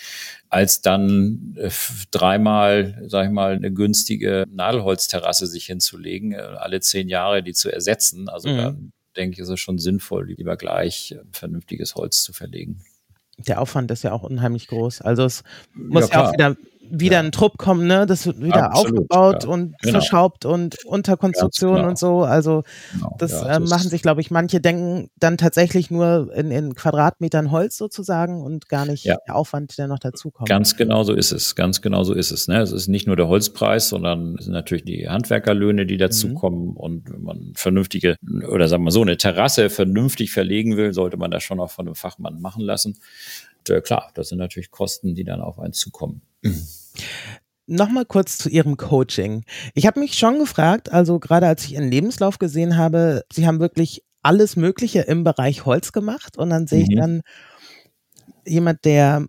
als 0.50 0.82
dann 0.82 1.56
äh, 1.58 1.70
dreimal, 2.12 3.04
sag 3.08 3.28
ich 3.28 3.32
mal, 3.32 3.54
eine 3.54 3.72
günstige 3.72 4.46
Nadelholzterrasse 4.52 5.48
sich 5.48 5.66
hinzulegen, 5.66 6.34
äh, 6.34 6.38
alle 6.38 6.80
zehn 6.80 7.10
Jahre 7.10 7.44
die 7.44 7.54
zu 7.54 7.72
ersetzen. 7.72 8.30
Also 8.30 8.50
mhm. 8.50 8.58
da 8.58 8.76
denke 9.18 9.34
ich, 9.34 9.40
ist 9.40 9.50
es 9.50 9.60
schon 9.60 9.78
sinnvoll, 9.78 10.28
lieber 10.28 10.56
gleich 10.58 11.12
äh, 11.12 11.20
vernünftiges 11.32 11.96
Holz 11.96 12.24
zu 12.24 12.34
verlegen 12.34 12.82
der 13.48 13.62
Aufwand 13.62 13.92
ist 13.92 14.04
ja 14.04 14.12
auch 14.12 14.24
unheimlich 14.24 14.68
groß. 14.68 15.02
Also 15.02 15.24
es 15.24 15.44
muss 15.74 16.10
ja, 16.10 16.16
ja 16.16 16.28
auch 16.28 16.34
wieder 16.34 16.56
wieder 16.92 17.18
ja. 17.18 17.20
ein 17.22 17.32
Trupp 17.32 17.58
kommen, 17.58 17.88
ne? 17.88 18.06
Das 18.06 18.26
wird 18.26 18.42
wieder 18.42 18.72
Absolut, 18.72 19.00
aufgebaut 19.00 19.44
ja. 19.44 19.50
und 19.50 19.78
genau. 19.80 20.00
verschraubt 20.00 20.46
und 20.46 20.84
Unterkonstruktion 20.86 21.76
genau. 21.76 21.90
und 21.90 21.98
so. 21.98 22.24
Also 22.24 22.64
genau. 22.94 23.16
das 23.18 23.32
ja, 23.32 23.56
äh, 23.56 23.60
machen 23.60 23.90
sich, 23.90 24.02
glaube 24.02 24.22
ich, 24.22 24.32
manche 24.32 24.60
denken 24.62 25.10
dann 25.18 25.38
tatsächlich 25.38 25.90
nur 25.90 26.32
in, 26.36 26.52
in 26.52 26.76
Quadratmetern 26.76 27.52
Holz 27.52 27.78
sozusagen 27.78 28.42
und 28.42 28.70
gar 28.70 28.86
nicht 28.86 29.06
der 29.06 29.20
Aufwand, 29.30 29.78
der 29.78 29.88
noch 29.88 30.00
dazu 30.00 30.32
kommt. 30.32 30.50
Ganz 30.50 30.76
genau 30.76 31.04
so 31.04 31.14
ist 31.14 31.32
es. 31.32 31.56
Ganz 31.56 31.82
genau 31.82 32.04
so 32.04 32.14
ist 32.14 32.32
es. 32.32 32.48
Ne? 32.48 32.62
Es 32.62 32.72
ist 32.72 32.88
nicht 32.88 33.08
nur 33.08 33.16
der 33.16 33.28
Holzpreis, 33.28 33.90
sondern 33.90 34.36
es 34.38 34.46
sind 34.46 34.54
natürlich 34.54 34.84
die 34.84 35.08
Handwerkerlöhne, 35.08 35.86
die 35.86 35.98
dazukommen. 35.98 36.70
Mhm. 36.70 36.78
Und 36.78 37.12
wenn 37.12 37.22
man 37.22 37.54
vernünftige 37.56 38.16
oder 38.50 38.68
sagen 38.68 38.84
wir 38.84 38.92
so 38.92 39.02
eine 39.02 39.18
Terrasse 39.18 39.70
vernünftig 39.70 40.32
verlegen 40.32 40.78
will, 40.78 40.94
sollte 40.94 41.18
man 41.18 41.32
das 41.32 41.44
schon 41.44 41.60
auch 41.60 41.72
von 41.72 41.88
einem 41.88 41.96
Fachmann 41.96 42.42
machen 42.42 42.62
lassen. 42.62 42.98
Und, 43.60 43.70
äh, 43.76 43.82
klar, 43.82 44.12
das 44.14 44.30
sind 44.30 44.38
natürlich 44.38 44.72
Kosten, 44.72 45.16
die 45.16 45.24
dann 45.24 45.42
auf 45.42 45.60
einen 45.60 45.74
zukommen. 45.74 46.22
Mhm. 46.42 46.68
Nochmal 47.68 48.06
kurz 48.06 48.38
zu 48.38 48.50
Ihrem 48.50 48.76
Coaching. 48.76 49.46
Ich 49.76 49.86
habe 49.86 50.00
mich 50.00 50.16
schon 50.16 50.40
gefragt, 50.40 50.92
also 50.92 51.20
gerade 51.20 51.48
als 51.48 51.64
ich 51.66 51.74
Ihren 51.74 51.90
Lebenslauf 51.90 52.40
gesehen 52.40 52.76
habe, 52.76 53.24
Sie 53.32 53.48
haben 53.48 53.60
wirklich 53.60 54.04
alles 54.24 54.56
Mögliche 54.56 55.02
im 55.02 55.24
Bereich 55.24 55.66
Holz 55.66 55.92
gemacht 55.92 56.38
und 56.38 56.50
dann 56.50 56.68
sehe 56.68 56.84
mhm. 56.84 56.88
ich 56.90 56.98
dann 56.98 57.22
jemand, 58.46 58.86
der 58.86 59.26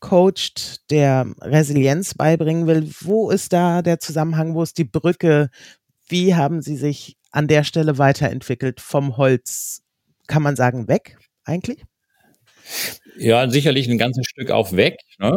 coacht, 0.00 0.90
der 0.90 1.26
Resilienz 1.40 2.14
beibringen 2.14 2.66
will. 2.66 2.90
Wo 3.00 3.30
ist 3.30 3.52
da 3.52 3.82
der 3.82 3.98
Zusammenhang? 3.98 4.54
Wo 4.54 4.62
ist 4.62 4.78
die 4.78 4.84
Brücke? 4.84 5.48
Wie 6.08 6.34
haben 6.34 6.62
Sie 6.62 6.76
sich 6.76 7.16
an 7.30 7.48
der 7.48 7.64
Stelle 7.64 7.98
weiterentwickelt 7.98 8.80
vom 8.80 9.16
Holz, 9.16 9.82
kann 10.26 10.42
man 10.42 10.56
sagen, 10.56 10.88
weg 10.88 11.18
eigentlich? 11.44 11.84
Ja, 13.16 13.48
sicherlich 13.48 13.88
ein 13.88 13.98
ganzes 13.98 14.26
Stück 14.26 14.50
auch 14.50 14.72
weg. 14.72 14.98
Ne? 15.18 15.32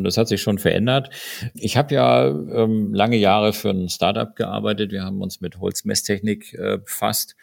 Und 0.00 0.04
das 0.04 0.16
hat 0.16 0.28
sich 0.28 0.40
schon 0.40 0.56
verändert. 0.56 1.10
Ich 1.52 1.76
habe 1.76 1.94
ja 1.94 2.26
ähm, 2.26 2.94
lange 2.94 3.18
Jahre 3.18 3.52
für 3.52 3.68
ein 3.68 3.90
Startup 3.90 4.34
gearbeitet. 4.34 4.92
Wir 4.92 5.04
haben 5.04 5.20
uns 5.20 5.42
mit 5.42 5.60
Holzmesstechnik 5.60 6.54
äh, 6.54 6.78
befasst, 6.78 7.36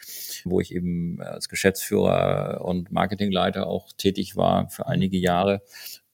wo 0.44 0.60
ich 0.60 0.74
eben 0.74 1.22
als 1.22 1.48
Geschäftsführer 1.48 2.64
und 2.64 2.90
Marketingleiter 2.90 3.68
auch 3.68 3.92
tätig 3.96 4.34
war 4.34 4.68
für 4.70 4.88
einige 4.88 5.18
Jahre 5.18 5.62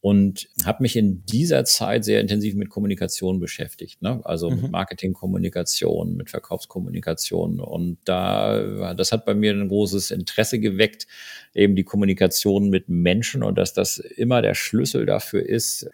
und 0.05 0.51
habe 0.67 0.83
mich 0.83 0.97
in 0.97 1.25
dieser 1.25 1.65
Zeit 1.65 2.05
sehr 2.05 2.21
intensiv 2.21 2.57
mit 2.57 2.69
Kommunikation 2.69 3.41
beschäftigt, 3.41 4.03
ne? 4.03 4.21
also 4.25 4.51
mhm. 4.51 4.61
mit 4.61 4.71
Marketingkommunikation, 4.71 6.15
mit 6.15 6.29
Verkaufskommunikation 6.29 7.59
und 7.59 7.97
da 8.05 8.93
das 8.93 9.13
hat 9.13 9.25
bei 9.25 9.33
mir 9.33 9.53
ein 9.53 9.69
großes 9.69 10.11
Interesse 10.11 10.61
geweckt, 10.61 11.07
eben 11.55 11.75
die 11.75 11.85
Kommunikation 11.85 12.69
mit 12.69 12.91
Menschen 12.91 13.43
und 13.43 13.57
dass 13.57 13.73
das 13.73 13.97
immer 13.97 14.43
der 14.43 14.53
Schlüssel 14.53 15.07
dafür 15.07 15.49
ist, 15.49 15.89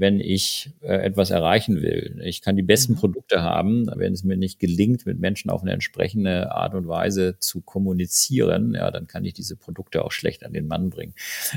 wenn 0.00 0.18
ich 0.18 0.70
äh, 0.80 0.94
etwas 0.94 1.30
erreichen 1.30 1.82
will. 1.82 2.20
Ich 2.24 2.40
kann 2.40 2.56
die 2.56 2.62
besten 2.62 2.94
mhm. 2.94 2.96
Produkte 2.96 3.42
haben, 3.42 3.86
wenn 3.94 4.14
es 4.14 4.24
mir 4.24 4.38
nicht 4.38 4.58
gelingt, 4.58 5.04
mit 5.04 5.20
Menschen 5.20 5.50
auf 5.50 5.60
eine 5.60 5.72
entsprechende 5.72 6.52
Art 6.52 6.74
und 6.74 6.88
Weise 6.88 7.36
zu 7.38 7.60
kommunizieren, 7.60 8.74
ja, 8.74 8.90
dann 8.90 9.06
kann 9.06 9.26
ich 9.26 9.34
diese 9.34 9.56
Produkte 9.56 10.02
auch 10.02 10.10
schlecht 10.10 10.44
an 10.44 10.54
den 10.54 10.66
Mann 10.66 10.88
bringen. 10.88 11.12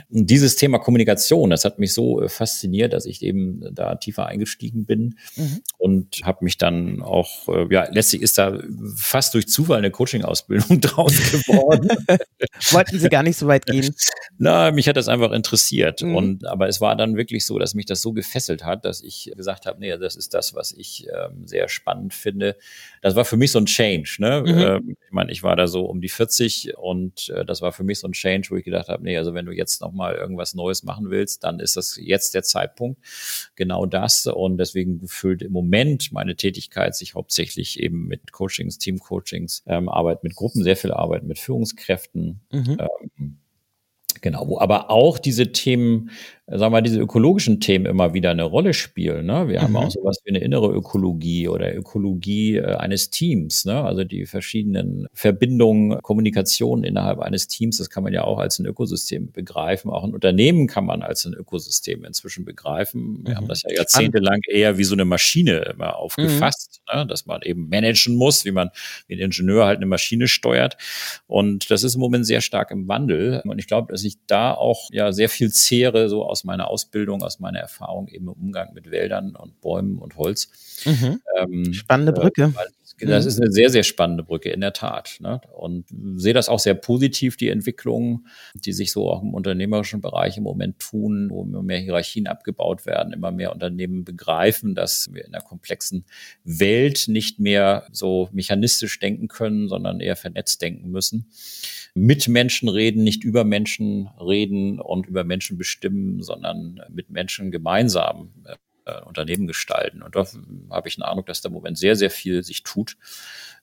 Und 0.09 0.29
dieses 0.29 0.57
Thema 0.57 0.77
Kommunikation, 0.79 1.49
das 1.49 1.63
hat 1.63 1.79
mich 1.79 1.93
so 1.93 2.21
äh, 2.21 2.27
fasziniert, 2.27 2.91
dass 2.91 3.05
ich 3.05 3.21
eben 3.23 3.63
da 3.71 3.95
tiefer 3.95 4.25
eingestiegen 4.25 4.85
bin 4.85 5.15
mhm. 5.37 5.61
und 5.77 6.21
habe 6.23 6.43
mich 6.43 6.57
dann 6.57 7.01
auch, 7.01 7.47
äh, 7.47 7.73
ja, 7.73 7.87
letztlich 7.91 8.21
ist 8.21 8.37
da 8.37 8.59
fast 8.95 9.33
durch 9.35 9.47
Zufall 9.47 9.77
eine 9.77 9.91
Coaching-Ausbildung 9.91 10.81
draus 10.81 11.13
geworden. 11.31 11.87
Wollten 12.71 12.99
Sie 12.99 13.07
gar 13.07 13.23
nicht 13.23 13.37
so 13.37 13.47
weit 13.47 13.65
gehen? 13.65 13.95
Na, 14.37 14.71
mich 14.71 14.89
hat 14.89 14.97
das 14.97 15.07
einfach 15.07 15.31
interessiert. 15.31 16.01
Mhm. 16.01 16.15
Und 16.15 16.45
aber 16.45 16.67
es 16.67 16.81
war 16.81 16.97
dann 16.97 17.15
wirklich 17.15 17.45
so, 17.45 17.57
dass 17.57 17.73
mich 17.73 17.85
das 17.85 18.01
so 18.01 18.11
gefesselt 18.33 18.63
hat, 18.63 18.83
dass 18.83 19.03
ich 19.03 19.31
gesagt 19.35 19.67
habe, 19.67 19.79
nee, 19.79 19.95
das 19.97 20.15
ist 20.15 20.33
das, 20.33 20.55
was 20.55 20.71
ich 20.71 21.07
ähm, 21.07 21.45
sehr 21.45 21.69
spannend 21.69 22.13
finde. 22.13 22.57
Das 23.01 23.15
war 23.15 23.25
für 23.25 23.37
mich 23.37 23.51
so 23.51 23.59
ein 23.59 23.67
Change. 23.67 24.15
Ne? 24.17 24.41
Mhm. 24.41 24.59
Ähm, 24.59 24.97
ich 25.05 25.11
meine, 25.11 25.31
ich 25.31 25.43
war 25.43 25.55
da 25.55 25.67
so 25.67 25.85
um 25.85 26.01
die 26.01 26.09
40 26.09 26.75
und 26.77 27.29
äh, 27.29 27.45
das 27.45 27.61
war 27.61 27.71
für 27.71 27.83
mich 27.83 27.99
so 27.99 28.07
ein 28.07 28.13
Change, 28.13 28.49
wo 28.49 28.55
ich 28.55 28.65
gedacht 28.65 28.87
habe, 28.89 29.03
nee, 29.03 29.17
also 29.17 29.35
wenn 29.35 29.45
du 29.45 29.51
jetzt 29.51 29.81
noch 29.81 29.91
mal 29.91 30.15
irgendwas 30.15 30.55
Neues 30.55 30.83
machen 30.83 31.11
willst, 31.11 31.43
dann 31.43 31.59
ist 31.59 31.77
das 31.77 31.99
jetzt 32.01 32.33
der 32.33 32.41
Zeitpunkt. 32.41 32.99
Genau 33.55 33.85
das. 33.85 34.25
Und 34.25 34.57
deswegen 34.57 35.07
füllt 35.07 35.43
im 35.43 35.51
Moment 35.51 36.11
meine 36.11 36.35
Tätigkeit 36.35 36.95
sich 36.95 37.13
hauptsächlich 37.13 37.79
eben 37.79 38.07
mit 38.07 38.31
Coachings, 38.31 38.79
Teamcoachings, 38.79 39.63
ähm, 39.67 39.89
Arbeit 39.89 40.23
mit 40.23 40.35
Gruppen, 40.35 40.63
sehr 40.63 40.75
viel 40.75 40.91
Arbeit 40.91 41.23
mit 41.23 41.37
Führungskräften. 41.37 42.41
Mhm. 42.51 42.77
Ähm, 42.79 43.37
Genau, 44.23 44.47
wo 44.47 44.59
aber 44.59 44.89
auch 44.89 45.19
diese 45.19 45.51
Themen 45.51 46.09
sagen 46.47 46.61
wir 46.61 46.69
mal, 46.71 46.81
diese 46.81 46.99
ökologischen 46.99 47.61
Themen 47.61 47.85
immer 47.85 48.13
wieder 48.13 48.31
eine 48.31 48.43
Rolle 48.43 48.73
spielen. 48.73 49.25
Ne? 49.25 49.47
Wir 49.47 49.59
mhm. 49.59 49.63
haben 49.63 49.75
auch 49.77 49.91
sowas 49.91 50.19
wie 50.25 50.31
eine 50.31 50.39
innere 50.39 50.67
Ökologie 50.73 51.47
oder 51.47 51.73
Ökologie 51.73 52.57
äh, 52.57 52.75
eines 52.75 53.09
Teams. 53.09 53.63
Ne? 53.63 53.81
Also 53.81 54.03
die 54.03 54.25
verschiedenen 54.25 55.07
Verbindungen, 55.13 56.01
Kommunikation 56.01 56.83
innerhalb 56.83 57.19
eines 57.19 57.47
Teams, 57.47 57.77
das 57.77 57.89
kann 57.89 58.03
man 58.03 58.11
ja 58.11 58.25
auch 58.25 58.39
als 58.39 58.59
ein 58.59 58.65
Ökosystem 58.65 59.31
begreifen. 59.31 59.89
Auch 59.89 60.03
ein 60.03 60.13
Unternehmen 60.13 60.67
kann 60.67 60.85
man 60.85 61.01
als 61.01 61.23
ein 61.25 61.33
Ökosystem 61.33 62.03
inzwischen 62.03 62.43
begreifen. 62.43 63.21
Wir 63.23 63.35
mhm. 63.35 63.37
haben 63.37 63.47
das 63.47 63.63
ja 63.63 63.73
jahrzehntelang 63.73 64.41
eher 64.49 64.77
wie 64.77 64.83
so 64.83 64.95
eine 64.95 65.05
Maschine 65.05 65.71
immer 65.73 65.95
aufgefasst, 65.95 66.81
mhm. 66.91 66.99
ne? 66.99 67.07
dass 67.07 67.25
man 67.25 67.41
eben 67.43 67.69
managen 67.69 68.15
muss, 68.17 68.43
wie 68.43 68.51
man 68.51 68.69
wie 69.07 69.13
ein 69.13 69.19
Ingenieur 69.19 69.65
halt 69.65 69.77
eine 69.77 69.85
Maschine 69.85 70.27
steuert. 70.27 70.75
Und 71.25 71.71
das 71.71 71.83
ist 71.83 71.95
im 71.95 72.01
Moment 72.01 72.25
sehr 72.25 72.41
stark 72.41 72.69
im 72.71 72.89
Wandel. 72.89 73.41
Und 73.45 73.59
ich 73.59 73.67
glaube, 73.67 73.93
dass 73.93 74.03
ich 74.03 74.17
da 74.27 74.53
auch 74.53 74.89
ja 74.91 75.13
sehr 75.13 75.29
viel 75.29 75.49
zehre, 75.49 76.09
so 76.09 76.32
aus 76.33 76.43
meiner 76.43 76.67
Ausbildung, 76.67 77.21
aus 77.23 77.39
meiner 77.39 77.59
Erfahrung 77.59 78.07
eben 78.07 78.27
im 78.27 78.33
Umgang 78.33 78.73
mit 78.73 78.89
Wäldern 78.89 79.35
und 79.35 79.61
Bäumen 79.61 79.99
und 79.99 80.17
Holz. 80.17 80.49
Mhm. 80.85 81.21
Ähm, 81.37 81.73
Spannende 81.73 82.11
äh, 82.11 82.15
Brücke. 82.15 82.53
Äh, 82.57 82.82
das 82.99 83.25
ist 83.25 83.41
eine 83.41 83.51
sehr, 83.51 83.69
sehr 83.69 83.83
spannende 83.83 84.23
Brücke, 84.23 84.49
in 84.49 84.61
der 84.61 84.73
Tat. 84.73 85.17
Ne? 85.19 85.41
Und 85.53 85.85
sehe 86.15 86.33
das 86.33 86.49
auch 86.49 86.59
sehr 86.59 86.73
positiv, 86.73 87.37
die 87.37 87.49
Entwicklungen, 87.49 88.27
die 88.53 88.73
sich 88.73 88.91
so 88.91 89.09
auch 89.09 89.21
im 89.21 89.33
unternehmerischen 89.33 90.01
Bereich 90.01 90.37
im 90.37 90.43
Moment 90.43 90.79
tun, 90.79 91.29
wo 91.29 91.43
immer 91.43 91.63
mehr 91.63 91.79
Hierarchien 91.79 92.27
abgebaut 92.27 92.85
werden, 92.85 93.13
immer 93.13 93.31
mehr 93.31 93.51
Unternehmen 93.51 94.03
begreifen, 94.03 94.75
dass 94.75 95.09
wir 95.11 95.25
in 95.25 95.33
einer 95.33 95.43
komplexen 95.43 96.05
Welt 96.43 97.05
nicht 97.07 97.39
mehr 97.39 97.87
so 97.91 98.29
mechanistisch 98.31 98.99
denken 98.99 99.27
können, 99.27 99.67
sondern 99.67 99.99
eher 99.99 100.15
vernetzt 100.15 100.61
denken 100.61 100.89
müssen 100.89 101.27
mit 101.95 102.27
Menschen 102.27 102.69
reden, 102.69 103.03
nicht 103.03 103.23
über 103.23 103.43
Menschen 103.43 104.07
reden 104.19 104.79
und 104.79 105.05
über 105.05 105.23
Menschen 105.23 105.57
bestimmen, 105.57 106.23
sondern 106.23 106.81
mit 106.89 107.09
Menschen 107.11 107.51
gemeinsam 107.51 108.33
äh, 108.85 109.01
Unternehmen 109.01 109.47
gestalten. 109.47 110.01
Und 110.01 110.15
da 110.15 110.25
habe 110.69 110.87
ich 110.87 110.95
den 110.95 111.03
Eindruck, 111.03 111.27
dass 111.27 111.41
da 111.41 111.47
im 111.47 111.53
Moment 111.53 111.77
sehr, 111.77 111.95
sehr 111.95 112.09
viel 112.09 112.43
sich 112.43 112.63
tut 112.63 112.97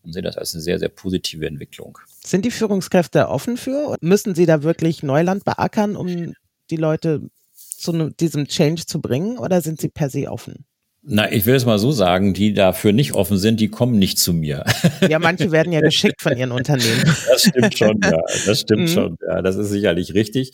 und 0.03 0.13
sehe 0.13 0.23
das 0.23 0.37
als 0.37 0.55
eine 0.55 0.63
sehr, 0.63 0.79
sehr 0.79 0.89
positive 0.89 1.47
Entwicklung. 1.47 1.99
Sind 2.25 2.45
die 2.45 2.51
Führungskräfte 2.51 3.29
offen 3.29 3.57
für? 3.57 3.97
Müssen 4.01 4.35
sie 4.35 4.47
da 4.47 4.63
wirklich 4.63 5.03
Neuland 5.03 5.45
beackern, 5.45 5.97
um 5.97 6.35
die 6.71 6.77
Leute 6.77 7.23
zu 7.55 8.11
diesem 8.11 8.47
Change 8.47 8.87
zu 8.87 9.01
bringen 9.01 9.39
oder 9.39 9.61
sind 9.61 9.81
sie 9.81 9.89
per 9.89 10.11
se 10.11 10.31
offen? 10.31 10.65
Na, 11.03 11.33
ich 11.33 11.47
will 11.47 11.55
es 11.55 11.65
mal 11.65 11.79
so 11.79 11.93
sagen, 11.93 12.35
die 12.35 12.53
dafür 12.53 12.93
nicht 12.93 13.15
offen 13.15 13.39
sind, 13.39 13.59
die 13.59 13.69
kommen 13.69 13.99
nicht 13.99 14.19
zu 14.19 14.35
mir. 14.35 14.65
Ja, 15.09 15.19
manche 15.19 15.51
werden 15.51 15.73
ja 15.73 15.81
geschickt 15.81 16.21
von 16.21 16.37
ihren 16.37 16.53
Unternehmen. 16.53 17.05
Das 17.27 17.43
stimmt 17.43 17.79
schon, 17.79 18.01
ja. 18.03 18.21
Das 18.45 18.61
stimmt 18.61 18.83
mhm. 18.83 18.89
schon, 18.89 19.17
ja. 19.27 19.41
Das 19.41 19.57
ist 19.57 19.71
sicherlich 19.71 20.13
richtig 20.13 20.53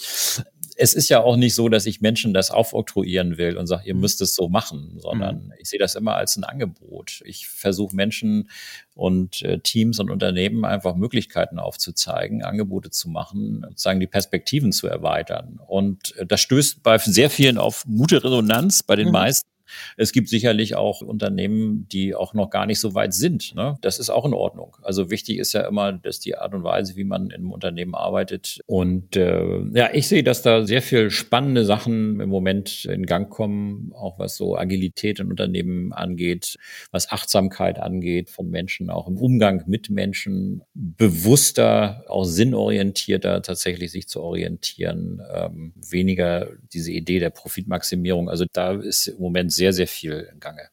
es 0.76 0.94
ist 0.94 1.08
ja 1.08 1.20
auch 1.22 1.36
nicht 1.36 1.54
so, 1.54 1.68
dass 1.68 1.86
ich 1.86 2.00
Menschen 2.00 2.34
das 2.34 2.50
aufoktroyieren 2.50 3.38
will 3.38 3.56
und 3.56 3.66
sage, 3.66 3.86
ihr 3.86 3.94
mhm. 3.94 4.00
müsst 4.00 4.20
es 4.20 4.34
so 4.34 4.48
machen, 4.48 4.98
sondern 4.98 5.46
mhm. 5.46 5.52
ich 5.58 5.68
sehe 5.68 5.78
das 5.78 5.94
immer 5.94 6.16
als 6.16 6.36
ein 6.36 6.44
Angebot. 6.44 7.22
Ich 7.24 7.48
versuche 7.48 7.96
Menschen 7.96 8.50
und 8.94 9.42
äh, 9.42 9.58
Teams 9.58 9.98
und 9.98 10.10
Unternehmen 10.10 10.64
einfach 10.64 10.94
Möglichkeiten 10.94 11.58
aufzuzeigen, 11.58 12.42
Angebote 12.42 12.90
zu 12.90 13.08
machen, 13.08 13.64
sozusagen 13.68 14.00
die 14.00 14.06
Perspektiven 14.06 14.72
zu 14.72 14.86
erweitern. 14.86 15.60
Und 15.66 16.16
äh, 16.16 16.26
das 16.26 16.40
stößt 16.40 16.82
bei 16.82 16.98
sehr 16.98 17.30
vielen 17.30 17.58
auf 17.58 17.84
gute 17.84 18.22
Resonanz, 18.22 18.82
bei 18.82 18.96
den 18.96 19.06
mhm. 19.06 19.12
meisten 19.12 19.48
Es 19.96 20.12
gibt 20.12 20.28
sicherlich 20.28 20.74
auch 20.74 21.00
Unternehmen, 21.00 21.86
die 21.90 22.14
auch 22.14 22.34
noch 22.34 22.50
gar 22.50 22.66
nicht 22.66 22.80
so 22.80 22.94
weit 22.94 23.14
sind. 23.14 23.54
Ne? 23.54 23.76
Das 23.80 23.98
ist 23.98 24.10
auch 24.10 24.24
in 24.24 24.34
Ordnung. 24.34 24.76
Also 24.82 25.10
wichtig 25.10 25.38
ist 25.38 25.52
ja 25.52 25.66
immer, 25.66 25.92
dass 25.92 26.20
die 26.20 26.36
Art 26.36 26.54
und 26.54 26.64
Weise, 26.64 26.96
wie 26.96 27.04
man 27.04 27.26
in 27.26 27.32
einem 27.32 27.52
Unternehmen 27.52 27.94
arbeitet. 27.94 28.60
Und 28.66 29.16
äh, 29.16 29.62
ja, 29.74 29.90
ich 29.92 30.08
sehe, 30.08 30.22
dass 30.22 30.42
da 30.42 30.64
sehr 30.66 30.82
viel 30.82 31.10
spannende 31.10 31.64
Sachen 31.64 32.20
im 32.20 32.28
Moment 32.28 32.84
in 32.84 33.06
Gang 33.06 33.30
kommen, 33.30 33.92
auch 33.94 34.18
was 34.18 34.36
so 34.36 34.56
Agilität 34.56 35.20
in 35.20 35.30
Unternehmen 35.30 35.92
angeht, 35.92 36.56
was 36.90 37.10
Achtsamkeit 37.10 37.78
angeht 37.78 38.30
von 38.30 38.48
Menschen, 38.50 38.90
auch 38.90 39.08
im 39.08 39.18
Umgang 39.18 39.64
mit 39.66 39.90
Menschen, 39.90 40.62
bewusster, 40.74 42.04
auch 42.08 42.24
sinnorientierter 42.24 43.42
tatsächlich 43.42 43.90
sich 43.90 44.08
zu 44.08 44.22
orientieren, 44.22 45.20
ähm, 45.32 45.72
weniger 45.76 46.48
diese 46.72 46.92
Idee 46.92 47.18
der 47.18 47.30
Profitmaximierung. 47.30 48.28
Also 48.28 48.44
da 48.52 48.72
ist 48.72 49.06
im 49.06 49.20
Moment 49.20 49.52
sehr, 49.56 49.72
sehr 49.72 49.88
viel 49.88 50.28
im 50.32 50.40
Gange. 50.40 50.68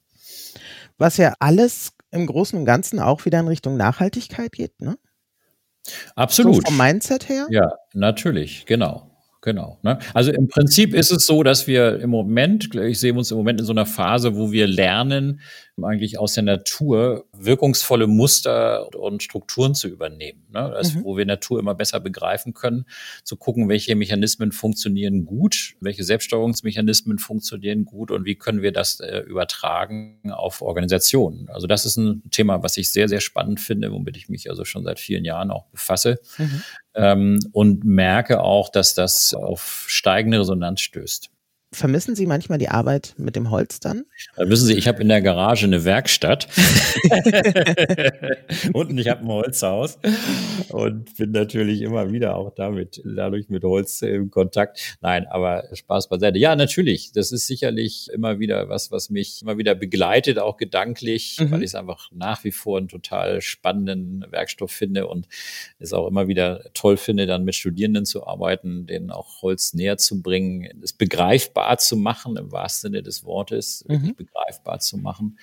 Was 0.97 1.17
ja 1.17 1.33
alles 1.39 1.93
im 2.11 2.27
Großen 2.27 2.57
und 2.57 2.65
Ganzen 2.65 2.99
auch 2.99 3.25
wieder 3.25 3.39
in 3.39 3.47
Richtung 3.47 3.77
Nachhaltigkeit 3.77 4.51
geht, 4.51 4.79
ne? 4.79 4.97
Absolut. 6.15 6.55
So 6.55 6.61
vom 6.61 6.77
Mindset 6.77 7.27
her? 7.27 7.47
Ja, 7.49 7.73
natürlich, 7.93 8.65
genau. 8.65 9.12
Genau. 9.43 9.77
Ne? 9.83 9.99
Also 10.13 10.31
im 10.31 10.47
Prinzip 10.47 10.93
ist 10.93 11.11
es 11.11 11.25
so, 11.25 11.43
dass 11.43 11.67
wir 11.67 11.99
im 11.99 12.09
Moment, 12.09 12.73
ich 12.75 12.97
sehe 13.01 13.13
uns 13.13 13.29
im 13.29 13.37
Moment 13.37 13.59
in 13.59 13.65
so 13.65 13.73
einer 13.73 13.85
Phase, 13.85 14.37
wo 14.37 14.53
wir 14.53 14.67
lernen, 14.67 15.41
eigentlich 15.81 16.17
aus 16.17 16.35
der 16.35 16.43
Natur 16.43 17.25
wirkungsvolle 17.33 18.07
Muster 18.07 18.95
und 18.95 19.21
Strukturen 19.21 19.75
zu 19.75 19.89
übernehmen. 19.89 20.45
Ne? 20.53 20.59
Also, 20.59 20.99
mhm. 20.99 21.03
Wo 21.03 21.17
wir 21.17 21.25
Natur 21.25 21.59
immer 21.59 21.75
besser 21.75 21.99
begreifen 21.99 22.53
können, 22.53 22.85
zu 23.25 23.35
gucken, 23.35 23.67
welche 23.67 23.95
Mechanismen 23.95 24.53
funktionieren 24.53 25.25
gut, 25.25 25.75
welche 25.81 26.05
Selbststeuerungsmechanismen 26.05 27.17
funktionieren 27.17 27.83
gut 27.83 28.11
und 28.11 28.23
wie 28.23 28.35
können 28.35 28.61
wir 28.61 28.71
das 28.71 29.01
äh, 29.01 29.19
übertragen 29.19 30.31
auf 30.31 30.61
Organisationen. 30.61 31.49
Also 31.49 31.67
das 31.67 31.85
ist 31.85 31.97
ein 31.97 32.23
Thema, 32.31 32.63
was 32.63 32.77
ich 32.77 32.93
sehr, 32.93 33.09
sehr 33.09 33.19
spannend 33.19 33.59
finde, 33.59 33.91
womit 33.91 34.15
ich 34.15 34.29
mich 34.29 34.49
also 34.49 34.63
schon 34.63 34.85
seit 34.85 34.99
vielen 34.99 35.25
Jahren 35.25 35.51
auch 35.51 35.65
befasse. 35.65 36.19
Mhm. 36.37 36.61
Ähm, 36.95 37.39
und 37.51 37.83
merke 37.83 38.41
auch, 38.41 38.69
dass 38.69 38.93
das 38.93 39.33
auf 39.33 39.85
steigende 39.87 40.39
Resonanz 40.39 40.81
stößt. 40.81 41.32
Vermissen 41.73 42.15
Sie 42.15 42.27
manchmal 42.27 42.59
die 42.59 42.69
Arbeit 42.69 43.15
mit 43.17 43.35
dem 43.35 43.49
Holz 43.49 43.79
dann? 43.79 44.05
dann 44.35 44.49
wissen 44.49 44.67
Sie, 44.67 44.75
ich 44.75 44.87
habe 44.87 45.01
in 45.01 45.09
der 45.09 45.21
Garage 45.21 45.65
eine 45.65 45.83
Werkstatt 45.85 46.47
und 48.73 48.97
ich 48.97 49.09
habe 49.09 49.21
ein 49.21 49.27
Holzhaus 49.27 49.97
und 50.69 51.17
bin 51.17 51.31
natürlich 51.31 51.81
immer 51.81 52.11
wieder 52.11 52.35
auch 52.35 52.53
damit, 52.53 53.01
dadurch 53.03 53.49
mit 53.49 53.63
Holz 53.63 54.03
im 54.03 54.29
Kontakt. 54.29 54.97
Nein, 55.01 55.25
aber 55.27 55.63
Spaß 55.73 56.09
beiseite. 56.09 56.37
Ja, 56.37 56.55
natürlich. 56.55 57.11
Das 57.11 57.31
ist 57.31 57.47
sicherlich 57.47 58.09
immer 58.13 58.39
wieder 58.39 58.69
was, 58.69 58.91
was 58.91 59.09
mich 59.09 59.41
immer 59.41 59.57
wieder 59.57 59.73
begleitet, 59.73 60.37
auch 60.37 60.57
gedanklich, 60.57 61.37
mhm. 61.39 61.51
weil 61.51 61.63
ich 61.63 61.71
es 61.71 61.75
einfach 61.75 62.11
nach 62.11 62.43
wie 62.43 62.51
vor 62.51 62.77
einen 62.77 62.87
total 62.87 63.41
spannenden 63.41 64.25
Werkstoff 64.29 64.71
finde 64.71 65.07
und 65.07 65.27
es 65.79 65.91
auch 65.91 66.07
immer 66.07 66.27
wieder 66.27 66.65
toll 66.75 66.97
finde, 66.97 67.25
dann 67.25 67.45
mit 67.45 67.55
Studierenden 67.55 68.05
zu 68.05 68.27
arbeiten, 68.27 68.85
denen 68.85 69.09
auch 69.09 69.41
Holz 69.41 69.73
näher 69.73 69.97
zu 69.97 70.21
bringen, 70.21 70.81
es 70.83 70.93
begreifbar 70.93 71.62
begreifbar 71.63 71.77
zu 71.77 71.97
machen, 71.97 72.37
im 72.37 72.51
wahrsten 72.51 72.91
Sinne 72.91 73.03
des 73.03 73.23
Wortes, 73.23 73.85
mhm. 73.87 74.15
begreifbar 74.15 74.79
zu 74.79 74.97
machen, 74.97 75.39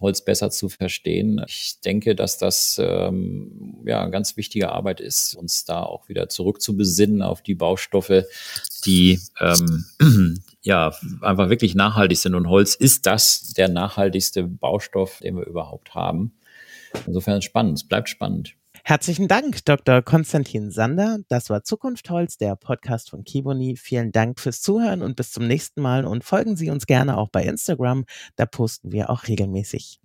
Holz 0.00 0.24
besser 0.24 0.50
zu 0.50 0.68
verstehen. 0.68 1.40
Ich 1.46 1.80
denke, 1.84 2.14
dass 2.14 2.38
das 2.38 2.80
ähm, 2.82 3.82
ja 3.86 4.08
ganz 4.08 4.36
wichtige 4.36 4.70
Arbeit 4.70 5.00
ist, 5.00 5.34
uns 5.34 5.64
da 5.64 5.82
auch 5.82 6.08
wieder 6.08 6.28
zurückzubesinnen 6.28 7.22
auf 7.22 7.42
die 7.42 7.54
Baustoffe, 7.54 8.24
die 8.84 9.20
ähm, 9.40 9.84
ja 10.62 10.92
einfach 11.20 11.48
wirklich 11.48 11.74
nachhaltig 11.74 12.18
sind. 12.18 12.34
Und 12.34 12.48
Holz 12.48 12.74
ist 12.74 13.06
das 13.06 13.52
der 13.52 13.68
nachhaltigste 13.68 14.42
Baustoff, 14.44 15.20
den 15.20 15.36
wir 15.36 15.46
überhaupt 15.46 15.94
haben. 15.94 16.32
Insofern 17.06 17.40
spannend, 17.40 17.78
es 17.78 17.84
bleibt 17.84 18.08
spannend. 18.08 18.54
Herzlichen 18.84 19.28
Dank, 19.28 19.64
Dr. 19.64 20.02
Konstantin 20.02 20.72
Sander. 20.72 21.18
Das 21.28 21.50
war 21.50 21.62
Zukunft 21.62 22.10
Holz, 22.10 22.36
der 22.36 22.56
Podcast 22.56 23.10
von 23.10 23.22
Kiboni. 23.22 23.76
Vielen 23.76 24.10
Dank 24.10 24.40
fürs 24.40 24.60
Zuhören 24.60 25.02
und 25.02 25.14
bis 25.14 25.30
zum 25.30 25.46
nächsten 25.46 25.80
Mal 25.80 26.04
und 26.04 26.24
folgen 26.24 26.56
Sie 26.56 26.68
uns 26.68 26.86
gerne 26.86 27.16
auch 27.16 27.28
bei 27.28 27.44
Instagram. 27.44 28.04
Da 28.34 28.44
posten 28.44 28.90
wir 28.90 29.08
auch 29.08 29.28
regelmäßig. 29.28 30.01